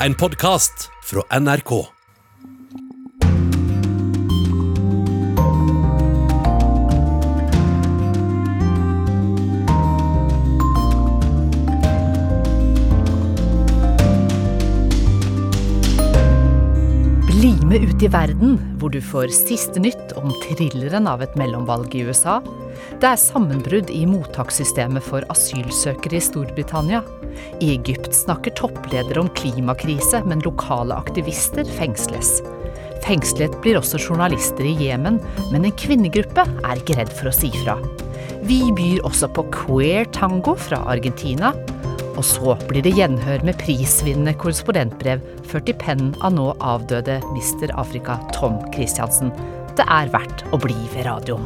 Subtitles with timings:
[0.00, 1.95] en podkast fra NRK.
[17.96, 22.42] Ut i verden, hvor du får siste nytt om thrilleren av et mellomvalg i USA.
[23.00, 27.00] Det er sammenbrudd i mottakssystemet for asylsøkere i Storbritannia.
[27.64, 32.42] I Egypt snakker toppledere om klimakrise, men lokale aktivister fengsles.
[33.06, 37.52] Fengslet blir også journalister i Jemen, men en kvinnegruppe er ikke redd for å si
[37.62, 37.78] fra.
[38.44, 41.54] Vi byr også på queer tango fra Argentina.
[42.16, 45.20] Og så blir det gjenhør med prisvinnende korrespondentbrev
[45.50, 49.32] ført i pennen av nå avdøde Mister Afrika Tom Christiansen.
[49.76, 51.44] Det er verdt å bli ved radioen.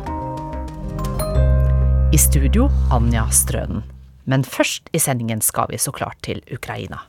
[2.14, 3.82] I studio Anja Strønen.
[4.30, 7.02] Men først i sendingen skal vi så klart til Ukraina.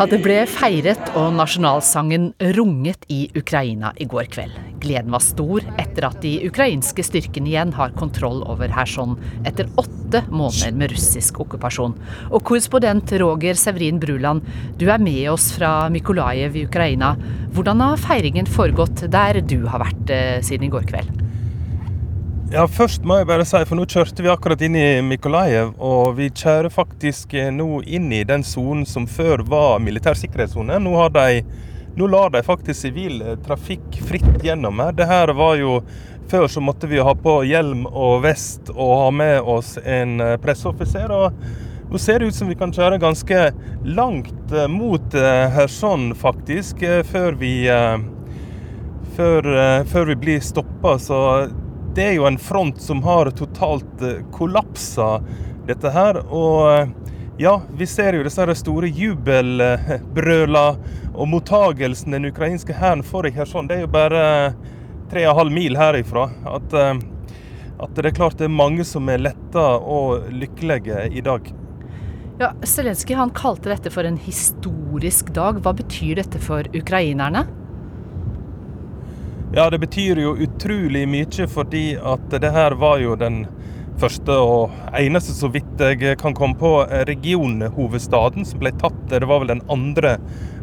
[0.00, 4.54] Ja, det ble feiret og nasjonalsangen runget i Ukraina i går kveld.
[4.80, 10.22] Gleden var stor etter at de ukrainske styrkene igjen har kontroll over Kherson etter åtte
[10.32, 11.98] måneder med russisk okkupasjon.
[12.30, 14.48] Og korrespondent Roger Severin Bruland,
[14.80, 17.12] du er med oss fra Mykolajev i Ukraina.
[17.52, 21.29] Hvordan har feiringen foregått der du har vært eh, siden i går kveld?
[22.50, 26.16] Ja, først må jeg bare si, for nå kjørte vi akkurat inn i Mikolajev, og
[26.16, 30.80] vi kjører faktisk eh, nå inn i den sonen som før var militær sikkerhetssone.
[30.82, 31.44] Nå, har de,
[31.94, 34.98] nå lar de faktisk sivil eh, trafikk fritt gjennom her.
[34.98, 35.82] Det her var jo
[36.30, 40.36] Før så måtte vi ha på hjelm og vest og ha med oss en eh,
[40.42, 41.10] presseoffiser.
[41.10, 43.46] og nå ser det ut som vi kan kjøre ganske
[43.82, 47.66] langt mot Kherson, faktisk, før vi,
[49.16, 49.48] før,
[49.90, 50.94] før vi blir stoppa.
[51.02, 51.18] Så
[51.94, 55.18] det er jo en front som har totalt eh, kollapsa
[55.66, 56.20] dette her.
[56.26, 56.88] Og eh,
[57.40, 60.66] ja, vi ser jo disse store jubelbrøla
[61.14, 63.70] og mottagelsen den ukrainske hæren får i Kherson.
[63.70, 64.24] Det er jo bare
[65.10, 66.28] tre og en halv mil herifra.
[66.46, 67.00] At, eh,
[67.80, 71.54] at det er klart det er mange som er letta og lykkelige i dag.
[72.40, 75.58] Ja, Zelenskyj kalte dette for en historisk dag.
[75.60, 77.44] Hva betyr dette for ukrainerne?
[79.54, 83.40] Ja, det betyr jo utrolig mye, fordi at det her var jo den
[83.98, 86.70] første og eneste, så vidt jeg kan komme på,
[87.08, 89.00] regionhovedstaden som ble tatt.
[89.10, 90.12] Det var vel den 2.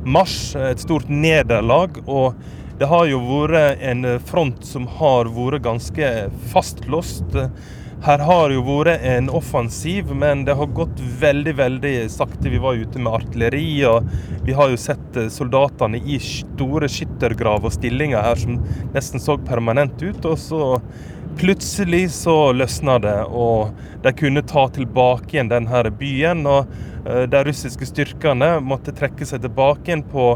[0.08, 0.38] mars.
[0.56, 2.00] Et stort nederlag.
[2.08, 2.40] Og
[2.80, 6.14] det har jo vært en front som har vært ganske
[6.56, 7.36] fastlåst.
[8.06, 12.52] Her har jo vært en offensiv, men det har gått veldig veldig sakte.
[12.53, 14.06] Vi var ute med artilleri, og
[14.46, 18.59] vi har jo sett eh, soldatene i store skyttergrav og stillinger her som
[18.94, 20.30] nesten så permanent ut.
[20.30, 20.62] Og så
[21.41, 23.74] plutselig så løsna det, og
[24.06, 26.46] de kunne ta tilbake igjen denne byen.
[26.46, 26.69] og
[27.02, 30.36] eh, de russiske styrkene måtte trekke seg tilbake igjen på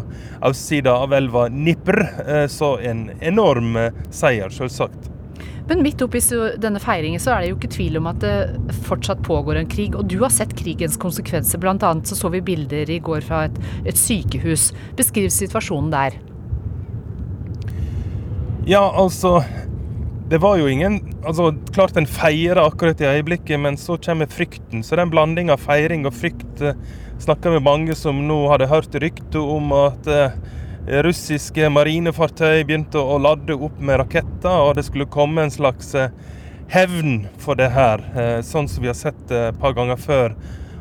[0.49, 2.07] østsida av elva Dnipr.
[2.25, 3.77] Eh, så en enorm
[4.09, 5.11] seier, selvsagt.
[5.69, 6.19] Men midt oppi
[6.61, 9.95] denne feiringen så er det jo ikke tvil om at det fortsatt pågår en krig.
[9.95, 11.61] Og du har sett krigens konsekvenser.
[11.61, 14.71] Blant annet så, så vi bilder i går fra et, et sykehus.
[14.99, 16.19] Beskriv situasjonen der.
[18.67, 19.41] Ja, altså
[20.29, 24.83] Det var jo ingen altså Klart en feirer akkurat i øyeblikket, men så kommer frykten.
[24.83, 26.77] Så den blanding av feiring og frykt eh,
[27.21, 30.37] Snakka med mange som nå hadde hørt rykter om at eh,
[30.87, 36.13] russiske marinefartøy begynte å lade opp med raketter, og det skulle komme en slags eh,
[36.73, 40.33] hevn for det her, eh, sånn som vi har sett det et par ganger før.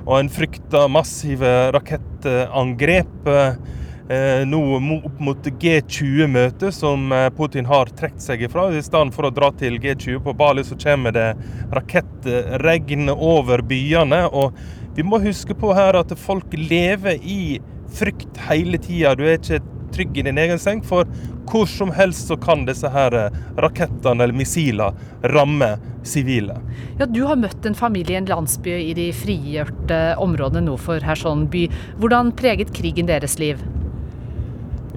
[0.07, 4.61] Og en frykta massive rakettangrep eh, nå
[4.97, 8.71] opp mot G20-møtet, som Putin har trukket seg ifra.
[8.73, 11.29] I stedet for å dra til G20 på Bali, så kommer det
[11.77, 14.25] rakettregn over byene.
[14.33, 14.57] Og
[14.97, 17.61] vi må huske på her at folk lever i
[17.95, 19.15] frykt hele tida.
[19.15, 19.61] Du er ikke
[19.95, 21.09] trygg i din egen seng, for
[21.51, 24.93] hvor som helst så kan disse her eh, rakettene eller missilene
[25.35, 25.75] ramme
[26.07, 26.57] sivile.
[26.99, 31.03] Ja, Du har møtt en familie i en landsby i de frigjørte områdene nord for
[31.03, 31.67] Kherson by.
[32.01, 33.61] Hvordan preget krigen deres liv?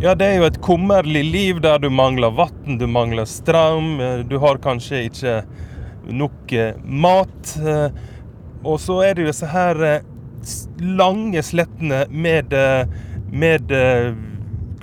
[0.01, 4.23] Ja, Det er jo et kummerlig liv der du mangler vann, du mangler strøm, eh,
[4.27, 5.37] du har kanskje ikke
[6.11, 7.57] nok eh, mat.
[8.63, 10.01] Og så er det jo disse her
[10.79, 12.51] lange slettene med,
[13.31, 13.71] med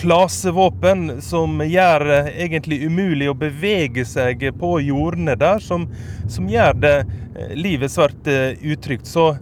[0.01, 5.85] klasevåpen som gjør det egentlig umulig å bevege seg på jordene der, som,
[6.29, 9.07] som gjør det eh, livet svært eh, utrygt.
[9.07, 9.35] Så,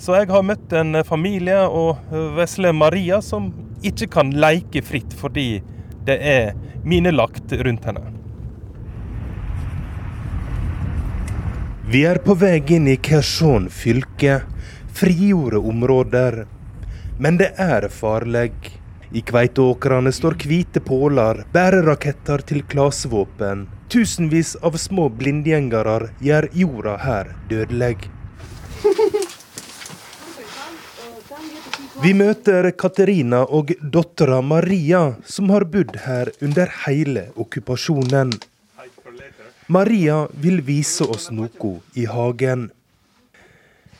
[0.00, 1.98] Så jeg har møtt en familie og
[2.36, 3.50] vesle Maria som
[3.84, 5.60] ikke kan leke fritt fordi
[6.08, 6.54] det er
[6.84, 8.08] minelagt rundt henne.
[11.90, 14.40] Vi er på vei inn i Kherson fylke,
[14.94, 16.44] frigjorde områder.
[17.18, 18.79] Men det er farlig.
[19.10, 23.64] I kveiteåkrene står hvite påler, bæreraketter til klasevåpen.
[23.90, 27.96] Tusenvis av små blindgjengere gjør jorda her dødelig.
[32.00, 38.30] Vi møter Katerina og dattera Maria, som har bodd her under hele okkupasjonen.
[39.66, 42.68] Maria vil vise oss noe i hagen.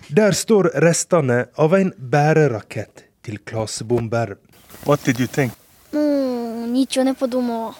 [0.06, 4.36] Der står restene av en bærerakett til klasebomber.
[4.85, 5.51] What did you think?
[5.91, 7.73] Ну, нічого не подумала.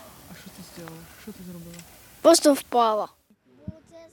[2.22, 3.08] Просто впала.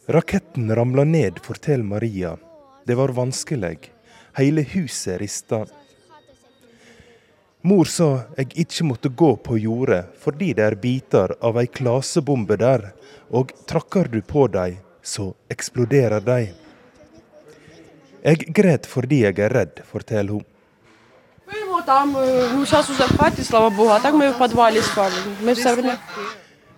[0.06, 2.36] Raketten ramla ned, forteller Maria.
[2.84, 3.78] Det var vanskelig.
[4.32, 5.66] Hele huset rista.
[7.62, 12.56] Mor sa jeg ikke måtte gå på jordet fordi det er biter av ei klasebombe
[12.58, 12.88] der,
[13.30, 16.50] og trakker du på dem, så eksploderer de.
[18.24, 20.48] Jeg gret fordi jeg er redd, forteller hun.
[21.76, 24.38] Ми його там, е, ну зараз уже в хаті, слава Богу, а так ми в
[24.38, 25.14] підвалі спали.
[25.42, 25.96] Ми все время.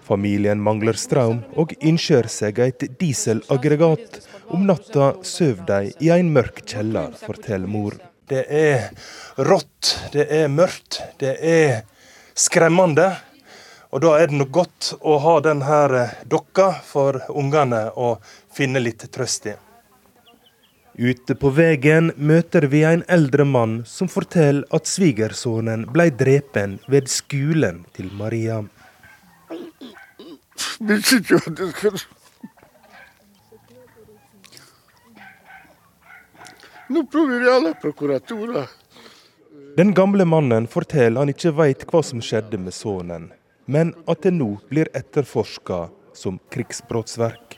[0.09, 4.19] Familien mangler strøm og ønsker seg et dieselaggregat.
[4.53, 7.97] Om natta sover de i en mørk kjeller, forteller mor.
[8.29, 8.91] Det er
[9.41, 11.73] rått, det er mørkt, det er
[12.37, 13.15] skremmende.
[13.93, 18.19] Og da er det nok godt å ha denne dokka for ungene å
[18.53, 19.57] finne litt trøst i.
[21.00, 26.60] Ute på veien møter vi en eldre mann som forteller at svigersønnen ble drept
[26.92, 28.58] ved skolen til Maria.
[36.90, 38.68] Nå prøver alle prokuratorer.
[39.80, 43.32] Den gamle mannen forteller han ikke veit hva som skjedde med sønnen,
[43.72, 47.56] men at det nå blir etterforska som krigsbrottsverk.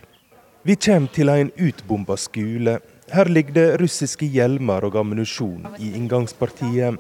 [0.62, 2.78] Vi kommer til en utbomba skole.
[3.13, 6.99] Her ligger det russiske hjelmer og ammunisjon i inngangspartiet.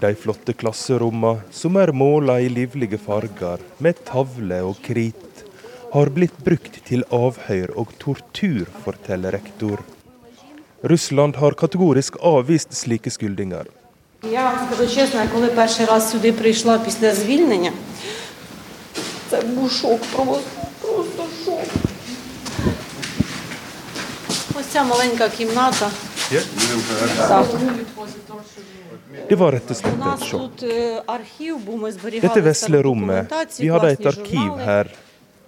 [0.00, 5.44] De flotte klasserommene, som er måla i livlige farger, med tavle og krit,
[5.92, 9.82] har blitt brukt til avhør og tortur, forteller rektor.
[10.84, 13.66] Russland har kategorisk avvist slike skyldninger.
[14.22, 17.72] Я вам скажу чесно, я коли перший раз сюди прийшла після звільнення,
[19.30, 20.63] це був шок, просто, просто
[24.74, 25.90] Ось ця маленька кімната.
[27.28, 27.46] Так.
[29.28, 30.40] Det var rett og У slett нас et sjokk.
[30.40, 34.22] тут е, архів, бо ми зберігали Dette vesle стару rommet, документацію, vi hadde et класні
[34.22, 34.64] arkiv журнали.
[34.66, 34.86] her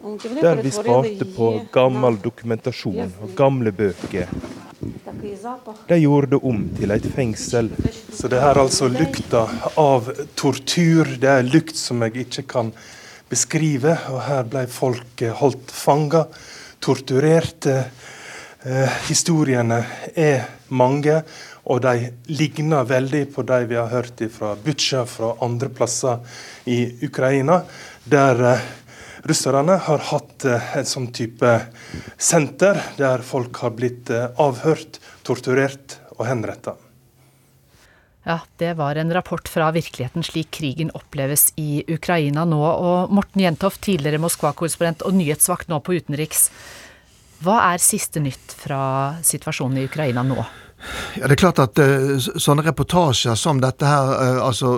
[0.03, 4.27] От, і вони der vi перетворили sparte på її gammel на dokumentasjon og gamle bøker.
[5.05, 5.75] такий запах.
[5.89, 7.71] De gjorde det om til et fengsel.
[8.19, 11.05] Så det her altså lukta av tortur.
[11.21, 12.73] Det er lukt som jeg ikke kan
[13.31, 13.99] beskrive.
[14.11, 16.25] Og her ble folk eh, holdt fanga,
[16.81, 17.85] torturerte.
[18.68, 19.78] Eh, historiene
[20.20, 20.42] er
[20.76, 21.22] mange,
[21.72, 26.20] og de ligner veldig på de vi har hørt fra Butsja fra andre plasser
[26.68, 27.62] i Ukraina,
[28.04, 28.66] der eh,
[29.28, 31.54] russerne har hatt eh, en sånn type
[32.18, 36.76] senter der folk har blitt eh, avhørt, torturert og henretta.
[38.28, 42.60] Ja, det var en rapport fra virkeligheten slik krigen oppleves i Ukraina nå.
[42.60, 46.50] Og Morten Jentoft, tidligere Moskva-korrespondent og nyhetsvakt nå på utenriks.
[47.44, 50.40] Hva er siste nytt fra situasjonen i Ukraina nå?
[51.18, 54.76] Ja, det er klart at uh, sånne reportasjer som dette her, uh, altså,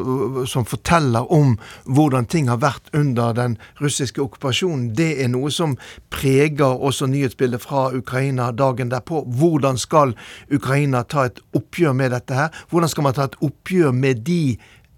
[0.48, 1.58] som forteller om
[1.92, 5.75] hvordan ting har vært under den russiske okkupasjonen, det er noe som
[6.13, 9.25] preger også nyhetsbildet fra Ukraina dagen derpå.
[9.28, 10.16] Hvordan skal
[10.48, 12.63] Ukraina ta et oppgjør med dette her?
[12.72, 14.44] Hvordan skal man ta et oppgjør med de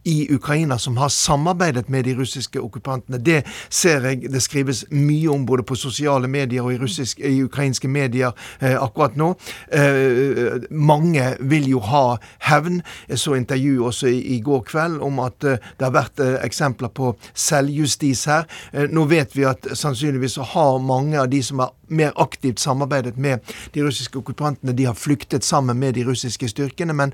[0.03, 3.17] i Ukraina som har samarbeidet med de russiske okkupantene.
[3.17, 7.43] Det ser jeg det skrives mye om både på sosiale medier og i, russisk, i
[7.43, 9.33] ukrainske medier eh, akkurat nå.
[9.73, 12.17] Eh, mange vil jo ha
[12.47, 12.81] hevn.
[13.09, 16.39] Jeg så intervju også i, i går kveld om at eh, det har vært eh,
[16.45, 18.49] eksempler på selvjustis her.
[18.73, 22.59] Eh, nå vet vi at sannsynligvis så har mange av de som har mer aktivt
[22.59, 23.39] samarbeidet med
[23.75, 26.93] de russiske okkupantene, de har flyktet sammen med de russiske styrkene.
[26.93, 27.13] men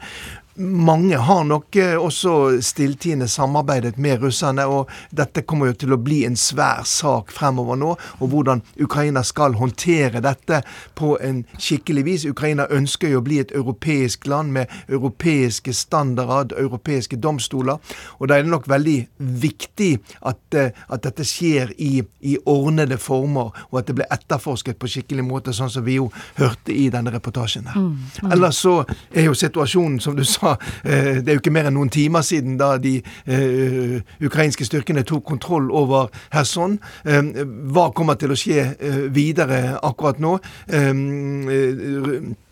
[0.58, 4.66] mange har nok eh, også stilltiende samarbeidet med russerne.
[4.66, 7.94] Og dette kommer jo til å bli en svær sak fremover nå.
[8.20, 10.62] Og hvordan Ukraina skal håndtere dette
[10.98, 12.26] på en skikkelig vis.
[12.26, 17.78] Ukraina ønsker jo å bli et europeisk land med europeiske standarder, europeiske domstoler.
[18.18, 22.98] Og da er det nok veldig viktig at, eh, at dette skjer i, i ordnede
[22.98, 26.10] former, og at det blir etterforsket på skikkelig måte, sånn som vi jo
[26.40, 27.78] hørte i denne reportasjen her.
[27.78, 28.32] Mm.
[28.32, 28.80] Ellers så
[29.14, 30.47] er jo situasjonen, som du sa,
[30.84, 35.26] det er jo ikke mer enn noen timer siden da de uh, ukrainske styrkene tok
[35.28, 36.78] kontroll over Kherson.
[37.06, 37.32] Um,
[37.74, 40.38] hva kommer til å skje uh, videre akkurat nå?
[40.74, 42.47] Um, uh,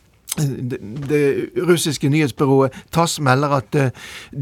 [1.09, 3.89] det russiske nyhetsbyrået TASS melder at eh,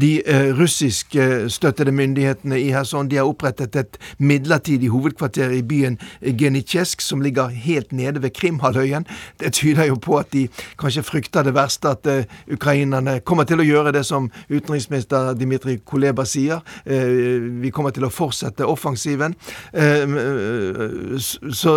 [0.00, 5.98] de eh, russiske støttede myndighetene i Kherson har opprettet et midlertidig hovedkvarter i byen
[6.38, 9.06] Genitsjesk, som ligger helt nede ved Krimhalvøyen.
[9.40, 10.48] Det tyder jo på at de
[10.78, 15.78] kanskje frykter det verste, at uh, ukrainerne kommer til å gjøre det som utenriksminister Dmitrij
[15.86, 16.60] Kuleba sier.
[17.60, 19.34] Vi kommer til å fortsette offensiven.
[21.18, 21.74] Så,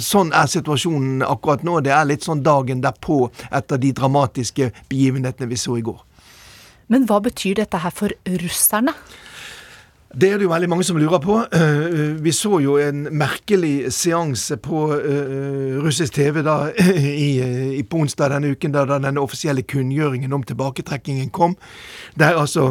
[0.00, 1.78] sånn er situasjonen akkurat nå.
[1.84, 6.00] Det er litt sånn dagen derpå etter de dramatiske begivenhetene vi så i går.
[6.92, 8.92] Men hva betyr dette her for russerne?
[10.14, 11.40] Det er det jo veldig mange som lurer på.
[11.50, 16.68] Eh, vi så jo en merkelig seanse på uh, russisk TV da,
[17.26, 17.30] i,
[17.80, 21.56] i, på onsdag denne uken, da den offisielle kunngjøringen om tilbaketrekkingen kom.
[22.14, 22.70] Der altså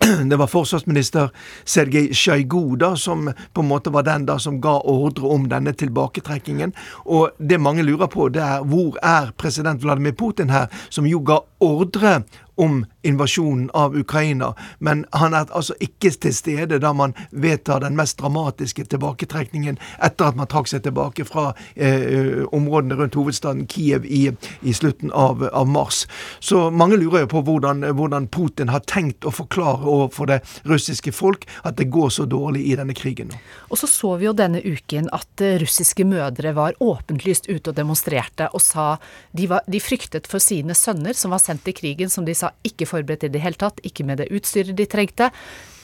[0.30, 1.28] det var forsvarsminister
[1.64, 5.72] Sergej Sjajgu da, som på en måte var den da som ga ordre om denne
[5.72, 6.74] tilbaketrekkingen.
[7.04, 11.22] Og det mange lurer på, det er hvor er president Vladimir Putin her, som jo
[11.24, 12.20] ga ordre
[12.56, 17.96] om invasjonen av Ukraina, men han er altså ikke til stede da man vedtar den
[17.98, 24.06] mest dramatiske tilbaketrekningen etter at man trakk seg tilbake fra eh, områdene rundt hovedstaden Kiev
[24.06, 24.30] i,
[24.62, 26.04] i slutten av, av, mars.
[26.40, 31.12] Så mange lurer jo på hvordan, hvordan, Putin har tenkt å forklare overfor det russiske
[31.14, 33.30] folk at det går så dårlig i denne krigen.
[33.70, 37.76] Og så så vi jo denne uken at eh, russiske mødre var åpenlyst ute og
[37.76, 38.88] demonstrerte og sa
[39.36, 42.45] de, var, de fryktet for sine sønner som var sendt i krigen, som de sa
[42.66, 45.30] ikke forberedt i det hele tatt, ikke med det utstyret de trengte.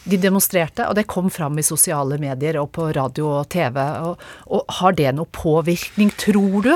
[0.04, 3.78] De demonstrerte, og det kom fram i sosiale medier og på radio og TV.
[4.02, 6.73] Og, og har det noe påvirkning, tror du?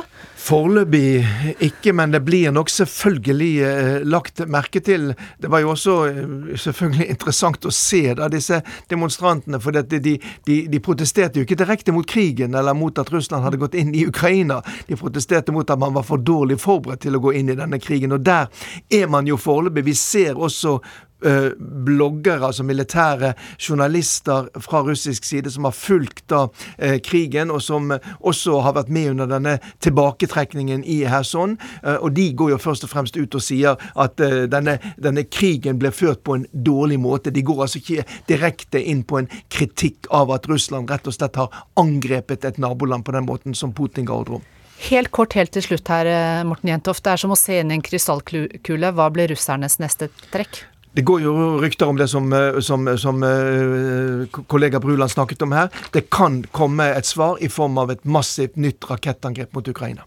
[0.47, 1.27] Foreløpig
[1.67, 5.09] ikke, men det blir nok selvfølgelig eh, lagt merke til.
[5.43, 8.61] Det var jo også eh, selvfølgelig interessant å se da disse
[8.93, 10.15] demonstrantene, for de, de,
[10.47, 14.05] de, protesterte jo ikke direkte mot krigen eller mot at Russland hadde gått inn i
[14.07, 14.61] Ukraina.
[14.87, 17.83] De protesterte mot at man var for dårlig forberedt til å gå inn i denne
[17.83, 18.15] krigen.
[18.15, 18.47] Og der
[18.87, 19.89] er man jo foreløpig.
[19.91, 20.79] Vi ser også
[21.21, 26.47] bloggere, altså militære journalister fra russisk side som har fulgt da
[26.79, 31.57] eh, krigen, og som også har vært med under denne tilbaketrekningen i Kherson.
[31.83, 35.27] Eh, og de går jo først og fremst ut og sier at eh, denne, denne,
[35.27, 37.33] krigen ble ført på en dårlig måte.
[37.35, 41.41] De går altså ikke direkte inn på en kritikk av at Russland rett og slett
[41.41, 44.47] har angrepet et naboland på den måten som Putin ga ordre om.
[44.91, 47.03] Helt kort helt til slutt her, eh, Morten Jentoft.
[47.05, 48.93] Det er som å se inn i en krystallkule.
[48.93, 50.65] Hva blir russernes neste trekk?
[50.97, 55.53] Det går jo rykter om det som, eh, som, som uh, kollega Bruland snakket om
[55.53, 55.69] her.
[55.93, 60.07] Det kan komme et svar i form av et massivt nytt rakettangrep mot Ukraina.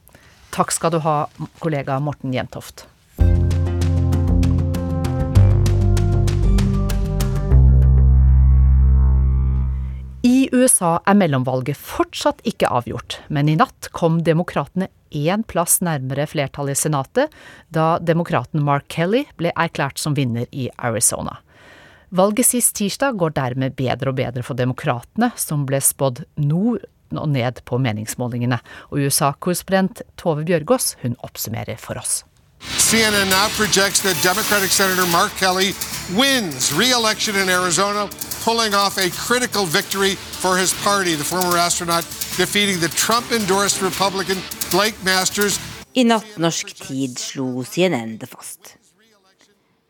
[0.49, 1.27] Takk skal du ha,
[1.61, 2.87] kollega Morten Jentoft.
[10.25, 16.27] I USA er mellomvalget fortsatt ikke avgjort, men i natt kom demokratene én plass nærmere
[16.29, 17.35] flertallet i Senatet
[17.73, 21.39] da demokraten Mark Kelly ble erklært som vinner i Arizona.
[22.09, 27.29] Valget sist tirsdag går dermed bedre og bedre for demokratene, som ble spådd nord og
[27.29, 28.57] ned på meningsmålingene.
[28.89, 32.23] Og USA-korrespondent Tove Bjørgaas hun oppsummerer for oss.
[32.59, 35.73] CNN now projects that Democratic Senator Mark Kelly
[36.15, 38.09] wins re-election in Arizona
[38.43, 41.15] pulling off a critical victory for his party.
[41.15, 42.03] The former astronaut
[42.37, 44.37] defeating the Trump-endorsed Republican
[44.71, 45.59] Blake Masters.
[45.95, 48.75] I natt norsk tid slo CNN det fast.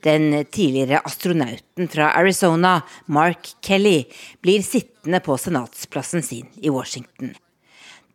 [0.04, 4.06] Den tidligere astronauten fra Arizona, Mark Kelly,
[4.42, 7.34] blir sittende på senatsplassen sin i Washington.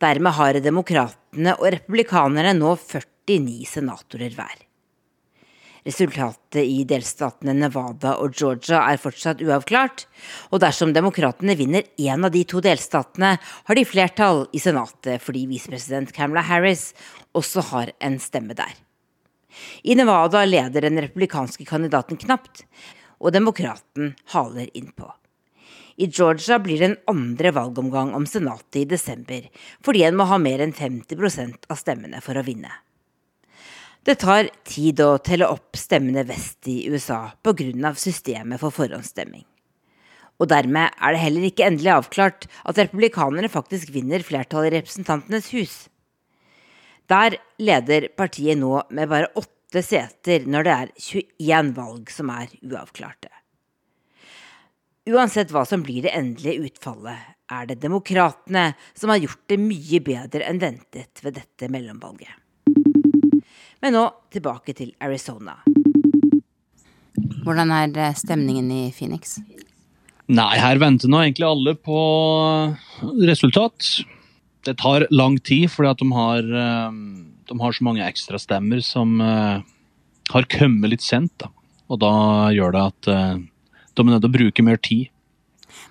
[0.01, 2.73] Dermed har demokratene og republikanerne nå
[3.27, 4.63] 49 senatorer hver.
[5.85, 10.07] Resultatet i delstatene Nevada og Georgia er fortsatt uavklart,
[10.49, 15.45] og dersom demokratene vinner én av de to delstatene, har de flertall i Senatet fordi
[15.51, 16.93] visepresident Camela Harris
[17.37, 18.73] også har en stemme der.
[19.85, 22.65] I Nevada leder den republikanske kandidaten knapt,
[23.21, 25.11] og demokraten haler innpå.
[26.01, 29.45] I Georgia blir det en andre valgomgang om Senatet i desember,
[29.85, 32.73] fordi en må ha mer enn 50% av stemmene for å vinne.
[34.05, 37.95] Det tar tid å telle opp stemmene vest i USA pga.
[37.97, 39.47] systemet for forhåndsstemming.
[40.37, 45.49] Og dermed er det heller ikke endelig avklart at republikanerne faktisk vinner flertall i Representantenes
[45.55, 45.89] hus.
[47.09, 50.93] Der leder partiet nå med bare åtte seter når det er
[51.41, 53.33] 21 valg som er uavklarte.
[55.09, 60.05] Uansett hva som blir det endelige utfallet, er det demokratene som har gjort det mye
[60.05, 62.44] bedre enn ventet ved dette mellomvalget.
[63.85, 65.59] Men nå tilbake til Arizona.
[67.45, 69.37] Hvordan er eh, stemningen i Phoenix?
[70.33, 71.99] Nei, her venter nå egentlig alle på
[73.29, 73.91] resultat.
[74.65, 76.97] Det tar lang tid, fordi at de har, eh,
[77.53, 79.61] de har så mange ekstrastemmer som eh,
[80.33, 81.35] har kommet litt sent.
[81.45, 81.53] Da.
[81.93, 82.15] Og da
[82.57, 85.13] gjør det at de er nødt til å bruke mer tid.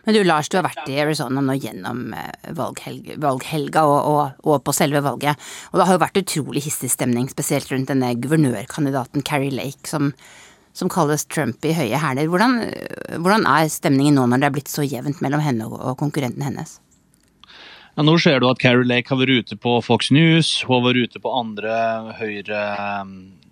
[0.04, 2.10] Men du Lars, du har vært i Arizona nå gjennom
[2.58, 5.40] valghelga, valghelga og, og, og, på selve valget.
[5.72, 10.12] Og det har jo vært utrolig hissig stemning, spesielt rundt denne guvernørkandidaten Carrie Lake, som
[10.74, 12.30] som kalles Trump i høye hæler.
[12.34, 12.56] Hvordan,
[13.22, 16.80] hvordan, er stemningen nå når det er blitt så jevnt mellom henne og konkurrenten hennes?
[17.94, 20.88] Ja, nå ser du at Carrie Lake har vært ute på Fox News, hun har
[20.88, 21.76] vært ute på andre
[22.18, 22.64] høyre,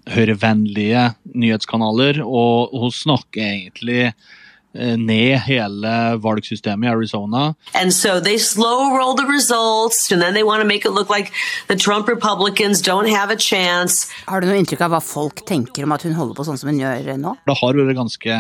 [0.10, 4.41] høyrevennlige nyhetskanaler, og hun snakker egentlig Eh,
[4.74, 5.92] ned hele
[6.24, 7.56] valgsystemet i Arizona.
[7.76, 11.10] And so they slow roll the results, and then they want to make it look
[11.10, 11.32] like
[11.68, 14.08] the Trump Republicans don't have a chance.
[14.28, 16.72] Har du noe inntrykk av hva folk tenker om at hun holder på sånn som
[16.72, 17.36] hun gjør nå?
[17.48, 18.38] Det har vært ganske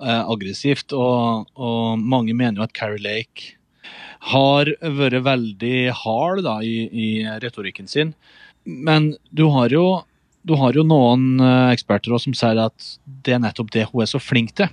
[0.00, 3.56] uh, aggressivt, og, og, mange mener jo at Carrie Lake
[4.30, 7.08] har vært veldig hard da, i, i
[7.42, 8.14] retorikken sin.
[8.64, 10.02] Men du har jo,
[10.44, 12.90] du har jo noen eksperter eksperter som sier at
[13.24, 14.68] det er nettopp det hun er så flink til.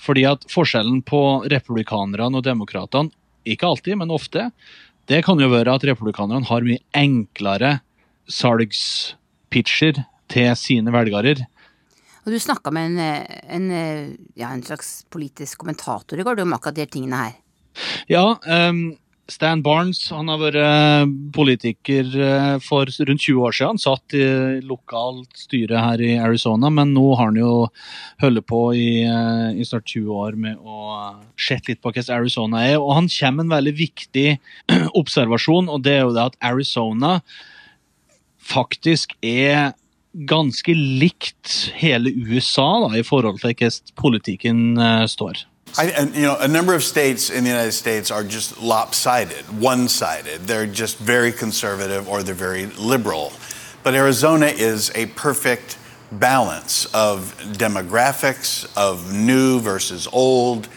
[0.00, 3.12] Fordi at forskjellen på republikanerne og demokratene,
[3.44, 4.48] ikke alltid, men ofte,
[5.10, 7.78] det kan jo være at republikanerne har mye enklere
[8.30, 10.00] salgspitcher
[10.32, 11.44] til sine velgere.
[12.24, 12.98] Og Du snakka med en,
[13.52, 13.70] en,
[14.34, 17.34] ja, en, slags politisk kommentator i går om akkurat de tingene her.
[18.08, 18.24] Ja,
[18.70, 18.94] um,
[19.30, 23.78] Stan Barnes han har vært eh, politiker eh, for rundt 20 år siden.
[23.78, 24.24] Han satt i
[24.68, 27.54] lokalt styre her i Arizona, men nå har han jo
[28.20, 32.66] holdt på i, eh, i, snart 20 år med å sette litt på hvordan Arizona
[32.66, 32.76] er.
[32.82, 34.26] Og han kommer med en veldig viktig
[35.00, 37.16] observasjon, og det er jo det at Arizona
[38.44, 39.72] faktisk er
[40.28, 44.62] ganske likt hele USA da, i forhold til hvordan politikken
[45.10, 45.46] står.
[45.76, 49.44] I, and, you know, a number of states in the United States are just lopsided,
[49.60, 50.46] one-sided.
[50.46, 53.32] They're just very conservative or they're very liberal.
[53.82, 55.76] But Arizona is a perfect
[56.12, 60.68] balance of demographics, of new versus old.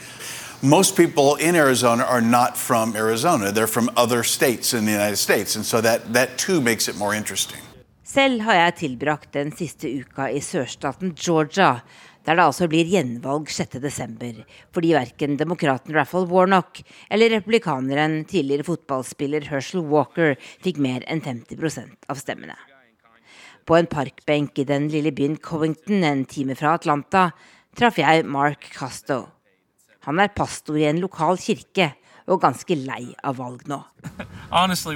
[0.64, 3.52] Most people in Arizona are not from Arizona.
[3.52, 5.56] They're from other states in the United States.
[5.56, 7.62] And so that, that too makes it more interesting.
[8.04, 11.82] Selv har jeg tilbrakt den siste uka i sørstaten Georgia,
[12.28, 14.42] der det altså blir gjenvalg 6.12.
[14.76, 22.10] fordi verken demokraten Raffle Warnock eller republikaneren tidligere fotballspiller Herschel Walker fikk mer enn 50%
[22.12, 22.58] av stemmene.
[23.68, 27.30] På en parkbenk i den lille byen Covington en time fra Atlanta
[27.80, 29.30] traff jeg Mark Casto.
[30.04, 31.94] Han er pastor i en lokal kirke
[32.28, 33.80] og ganske lei av valg nå.
[34.52, 34.96] Honestly,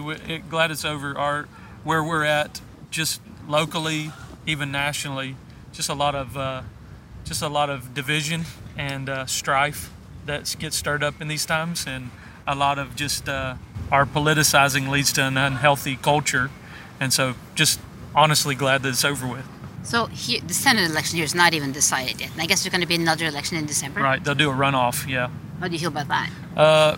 [0.50, 1.48] glad it's over our,
[1.84, 2.60] where we're at,
[2.92, 4.12] just locally,
[4.46, 5.36] even nationally,
[5.72, 6.62] just a lot of uh,
[7.32, 8.44] just a lot of division
[8.78, 9.90] and uh, strife
[10.26, 12.10] that gets stirred up in these times, and
[12.46, 13.56] a lot of just uh,
[13.90, 16.50] our politicizing leads to an unhealthy culture.
[17.00, 17.80] And so, just
[18.14, 19.46] honestly glad that it's over with.
[19.84, 22.32] So here, the Senate election here is not even decided yet.
[22.34, 24.02] And I guess there's going to be another election in December.
[24.02, 25.08] Right, they'll do a runoff.
[25.08, 25.30] Yeah.
[25.62, 26.30] How do you feel about that?
[26.58, 26.98] Uh,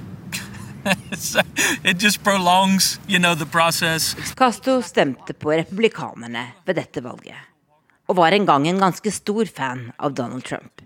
[1.83, 4.15] it just prolongs, you know, the process.
[4.35, 7.52] Castro stemte på republikanerne ved dette valget.
[8.07, 10.81] Og var en gang en ganske stor fan av Donald Trump.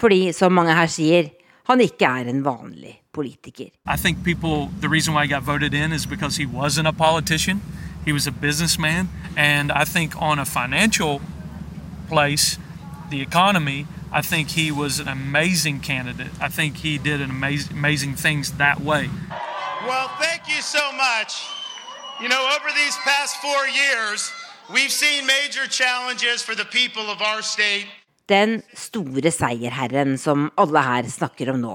[0.00, 1.30] Fordi, som mange her sier,
[1.68, 3.70] han ikke er en vanlig politiker.
[3.86, 6.92] I think people, the reason why he got voted in is because he wasn't a
[6.92, 7.60] politician.
[8.04, 9.08] He was a businessman.
[9.36, 11.20] And I think on a financial
[12.08, 12.58] place,
[13.10, 16.32] the economy, I think he was an amazing candidate.
[16.40, 19.08] I think he did an amazing, amazing things that way.
[19.86, 21.46] Well, thank you so much.
[22.20, 24.30] You know, over these past four years,
[28.32, 31.74] den store seierherren som alle her snakker om nå,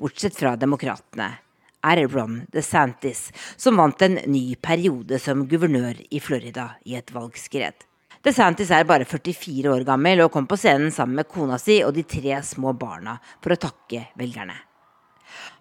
[0.00, 1.28] bortsett fra demokratene,
[1.86, 7.84] er Ron DeSantis, som vant en ny periode som guvernør i Florida i et valgskred.
[8.26, 11.94] DeSantis er bare 44 år gammel og kom på scenen sammen med kona si og
[11.94, 14.56] de tre små barna for å takke velgerne.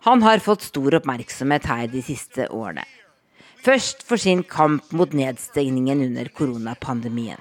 [0.08, 2.88] Han har fått stor oppmerksomhet her de siste årene.
[3.66, 7.40] Først for sin kamp mot nedstengningen under koronapandemien.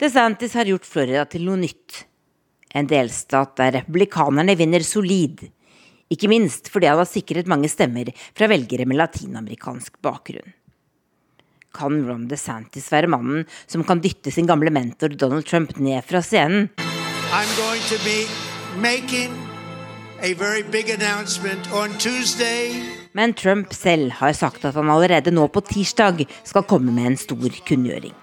[0.00, 1.98] DeSantis har gjort Florida til noe nytt.
[2.72, 5.44] En delstat der republikanerne vinner solid.
[6.08, 10.56] Ikke minst fordi han har sikret mange stemmer fra velgere med latinamerikansk bakgrunn.
[11.76, 16.24] Kan Ron DeSantis være mannen som kan dytte sin gamle mentor Donald Trump ned fra
[16.24, 16.70] scenen?
[17.32, 18.28] I'm going to be
[18.80, 19.41] making
[23.12, 27.18] Men Trump selv har sagt at han allerede nå på tirsdag skal komme med en
[27.18, 28.14] stor kunngjøring.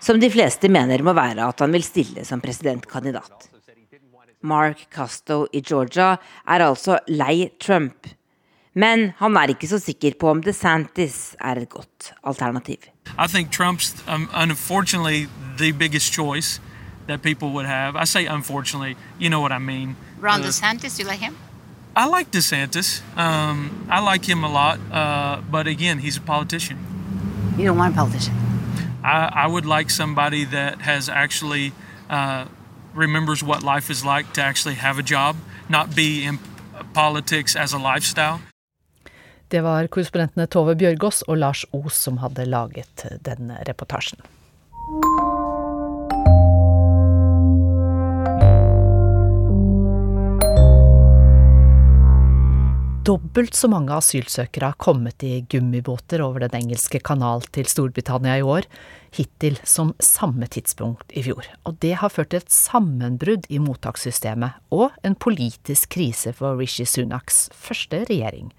[0.00, 3.50] Som de fleste mener må være at han vil stille som presidentkandidat.
[4.44, 6.16] Mark Custo i Georgia
[6.48, 8.08] er altså lei Trump.
[8.74, 12.88] Men han er ikke så sikker på om DeSantis er et godt alternativ.
[13.18, 16.60] I think Trump's um, unfortunately the biggest choice
[17.06, 17.94] that people would have.
[17.94, 19.96] I say unfortunately, you know what I mean.
[20.26, 21.34] Ron Uh, DeSantis, you like him?
[21.96, 22.88] I like DeSantis.
[23.16, 23.58] Um,
[23.96, 26.76] I like him a lot, uh, but again, he's a politician.
[27.58, 28.34] You don't want a politician.
[29.04, 31.66] I, I would like somebody that has actually
[32.10, 32.44] uh,
[32.94, 35.36] remembers what life is like to actually have a job,
[35.68, 36.38] not be in
[36.94, 38.38] politics as a lifestyle.
[39.50, 44.18] Det var korrespondentene Tove Bjørgaas og Lars Os som hadde laget denne reportasjen.
[53.04, 58.44] Dobbelt så mange asylsøkere har kommet i gummibåter over Den engelske kanal til Storbritannia i
[58.48, 58.64] år,
[59.12, 61.44] hittil som samme tidspunkt i fjor.
[61.68, 66.86] Og det har ført til et sammenbrudd i mottakssystemet og en politisk krise for Rishi
[66.88, 68.54] Sunaks første regjering.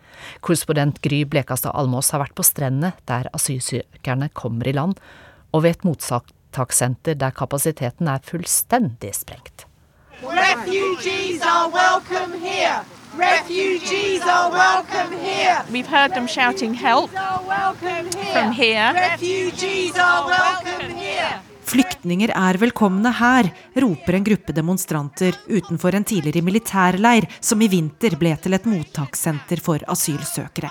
[0.46, 5.00] Korrespondent Gry Blekastad Almås har vært på strendene der asylsøkerne kommer i land,
[5.58, 9.66] og ved et mottakssenter der kapasiteten er fullstendig sprengt.
[10.22, 12.86] Refugees are welcome here.
[13.18, 15.64] Refugees are welcome here.
[15.72, 18.92] We've heard them shouting help from here.
[18.94, 21.40] Refugees are welcome here.
[21.66, 23.50] Flyktninger er velkomne her,
[23.82, 29.64] roper en gruppe demonstranter utenfor en tidligere militærleir som i vinter ble til et mottakssenter
[29.64, 30.70] for asylsøkere.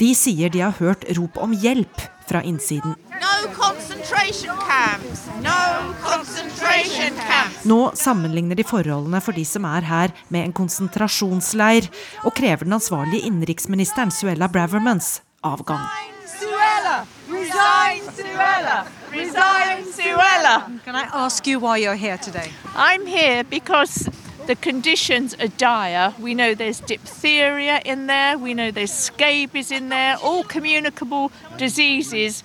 [0.00, 2.94] De sier de har hørt rop om hjelp fra innsiden.
[3.10, 5.26] No concentration camps.
[5.42, 7.64] No concentration camps.
[7.64, 11.88] Nå sammenligner de forholdene for de som er her med en konsentrasjonsleir,
[12.24, 15.86] og krever den ansvarlige innenriksministeren Suella Bravermans avgang.
[16.26, 20.56] Suella, resign, Suella, resign, Suella.
[20.84, 22.50] Can I ask you why you're here today?
[22.74, 24.10] I'm here because
[24.46, 26.14] the conditions are dire.
[26.20, 32.44] We know there's diphtheria in there, we know there's scabies in there, all communicable diseases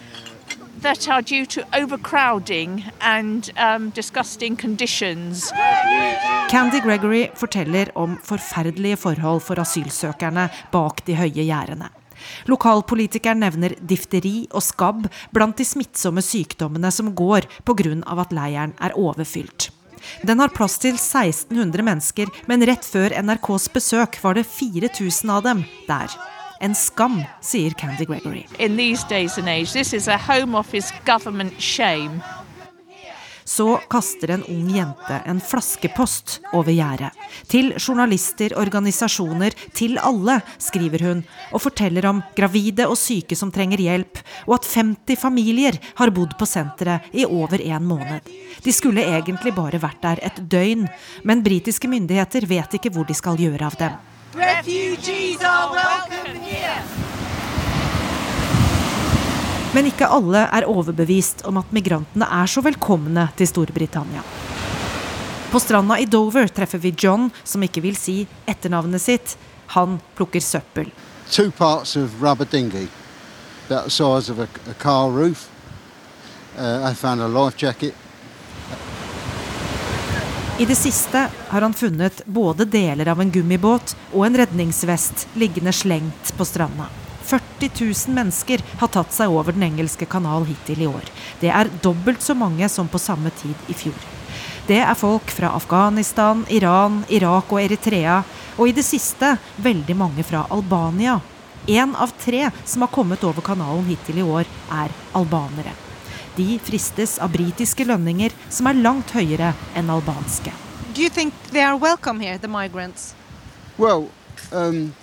[0.81, 5.51] that are due to overcrowding and um, disgusting conditions.
[6.49, 11.89] Candy Gregory forteller om forferdelige forhold for asylsøkerne bak de høye gjerdene.
[12.49, 17.93] Lokalpolitikeren nevner difteri og skabb blant de smittsomme sykdommene som går pga.
[18.21, 19.71] at leiren er overfylt.
[20.27, 25.45] Den har plass til 1600 mennesker, men rett før NRKs besøk var det 4000 av
[25.47, 26.13] dem der.
[26.61, 28.45] En skam, sier Candy Gregory.
[28.59, 31.57] In these days and age, this is a Home Office government.
[33.51, 37.11] Så kaster en ung jente en flaskepost over gjerdet.
[37.51, 43.83] Til journalister, organisasjoner, til alle, skriver hun, og forteller om gravide og syke som trenger
[43.83, 48.31] hjelp, og at 50 familier har bodd på senteret i over en måned.
[48.63, 50.87] De skulle egentlig bare vært der et døgn,
[51.27, 54.01] men britiske myndigheter vet ikke hvor de skal gjøre av dem.
[54.31, 57.00] Refugees are welcome here.
[59.73, 64.23] Men ikke alle er overbevist om at migrantene er så velkomne til Storbritannia.
[65.51, 69.37] På stranda i Dover treffer vi John, som ikke vil si etternavnet sitt.
[69.75, 70.91] Han plukker søppel.
[71.31, 72.87] two parts of rubber dinghy,
[73.67, 75.49] about the size of a, a car roof.
[76.59, 77.93] Uh, I found a life jacket.
[80.59, 85.71] I det siste har han funnet både deler av en gummibåt og en redningsvest liggende
[85.73, 86.85] slengt på stranda.
[87.31, 91.07] 40 000 mennesker har tatt seg over Den engelske kanal hittil i år.
[91.39, 93.97] Det er dobbelt så mange som på samme tid i fjor.
[94.67, 98.21] Det er folk fra Afghanistan, Iran, Irak og Eritrea,
[98.57, 101.19] og i det siste veldig mange fra Albania.
[101.67, 105.73] Én av tre som har kommet over kanalen hittil i år, er albanere.
[106.35, 110.53] De fristes av britiske lønninger som er langt høyere enn albanske.
[110.93, 113.13] Do you think they are welcome here, the migrants?
[113.77, 114.09] Well,
[114.51, 114.93] um,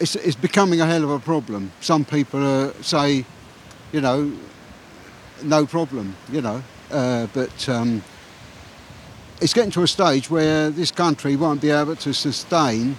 [0.00, 1.72] it's, it's becoming a hell of a problem.
[1.80, 3.24] Some people uh, say,
[3.92, 4.32] you know,
[5.42, 8.02] no problem, you know, uh, but um,
[9.40, 12.96] it's getting to a stage where this country won't be able to sustain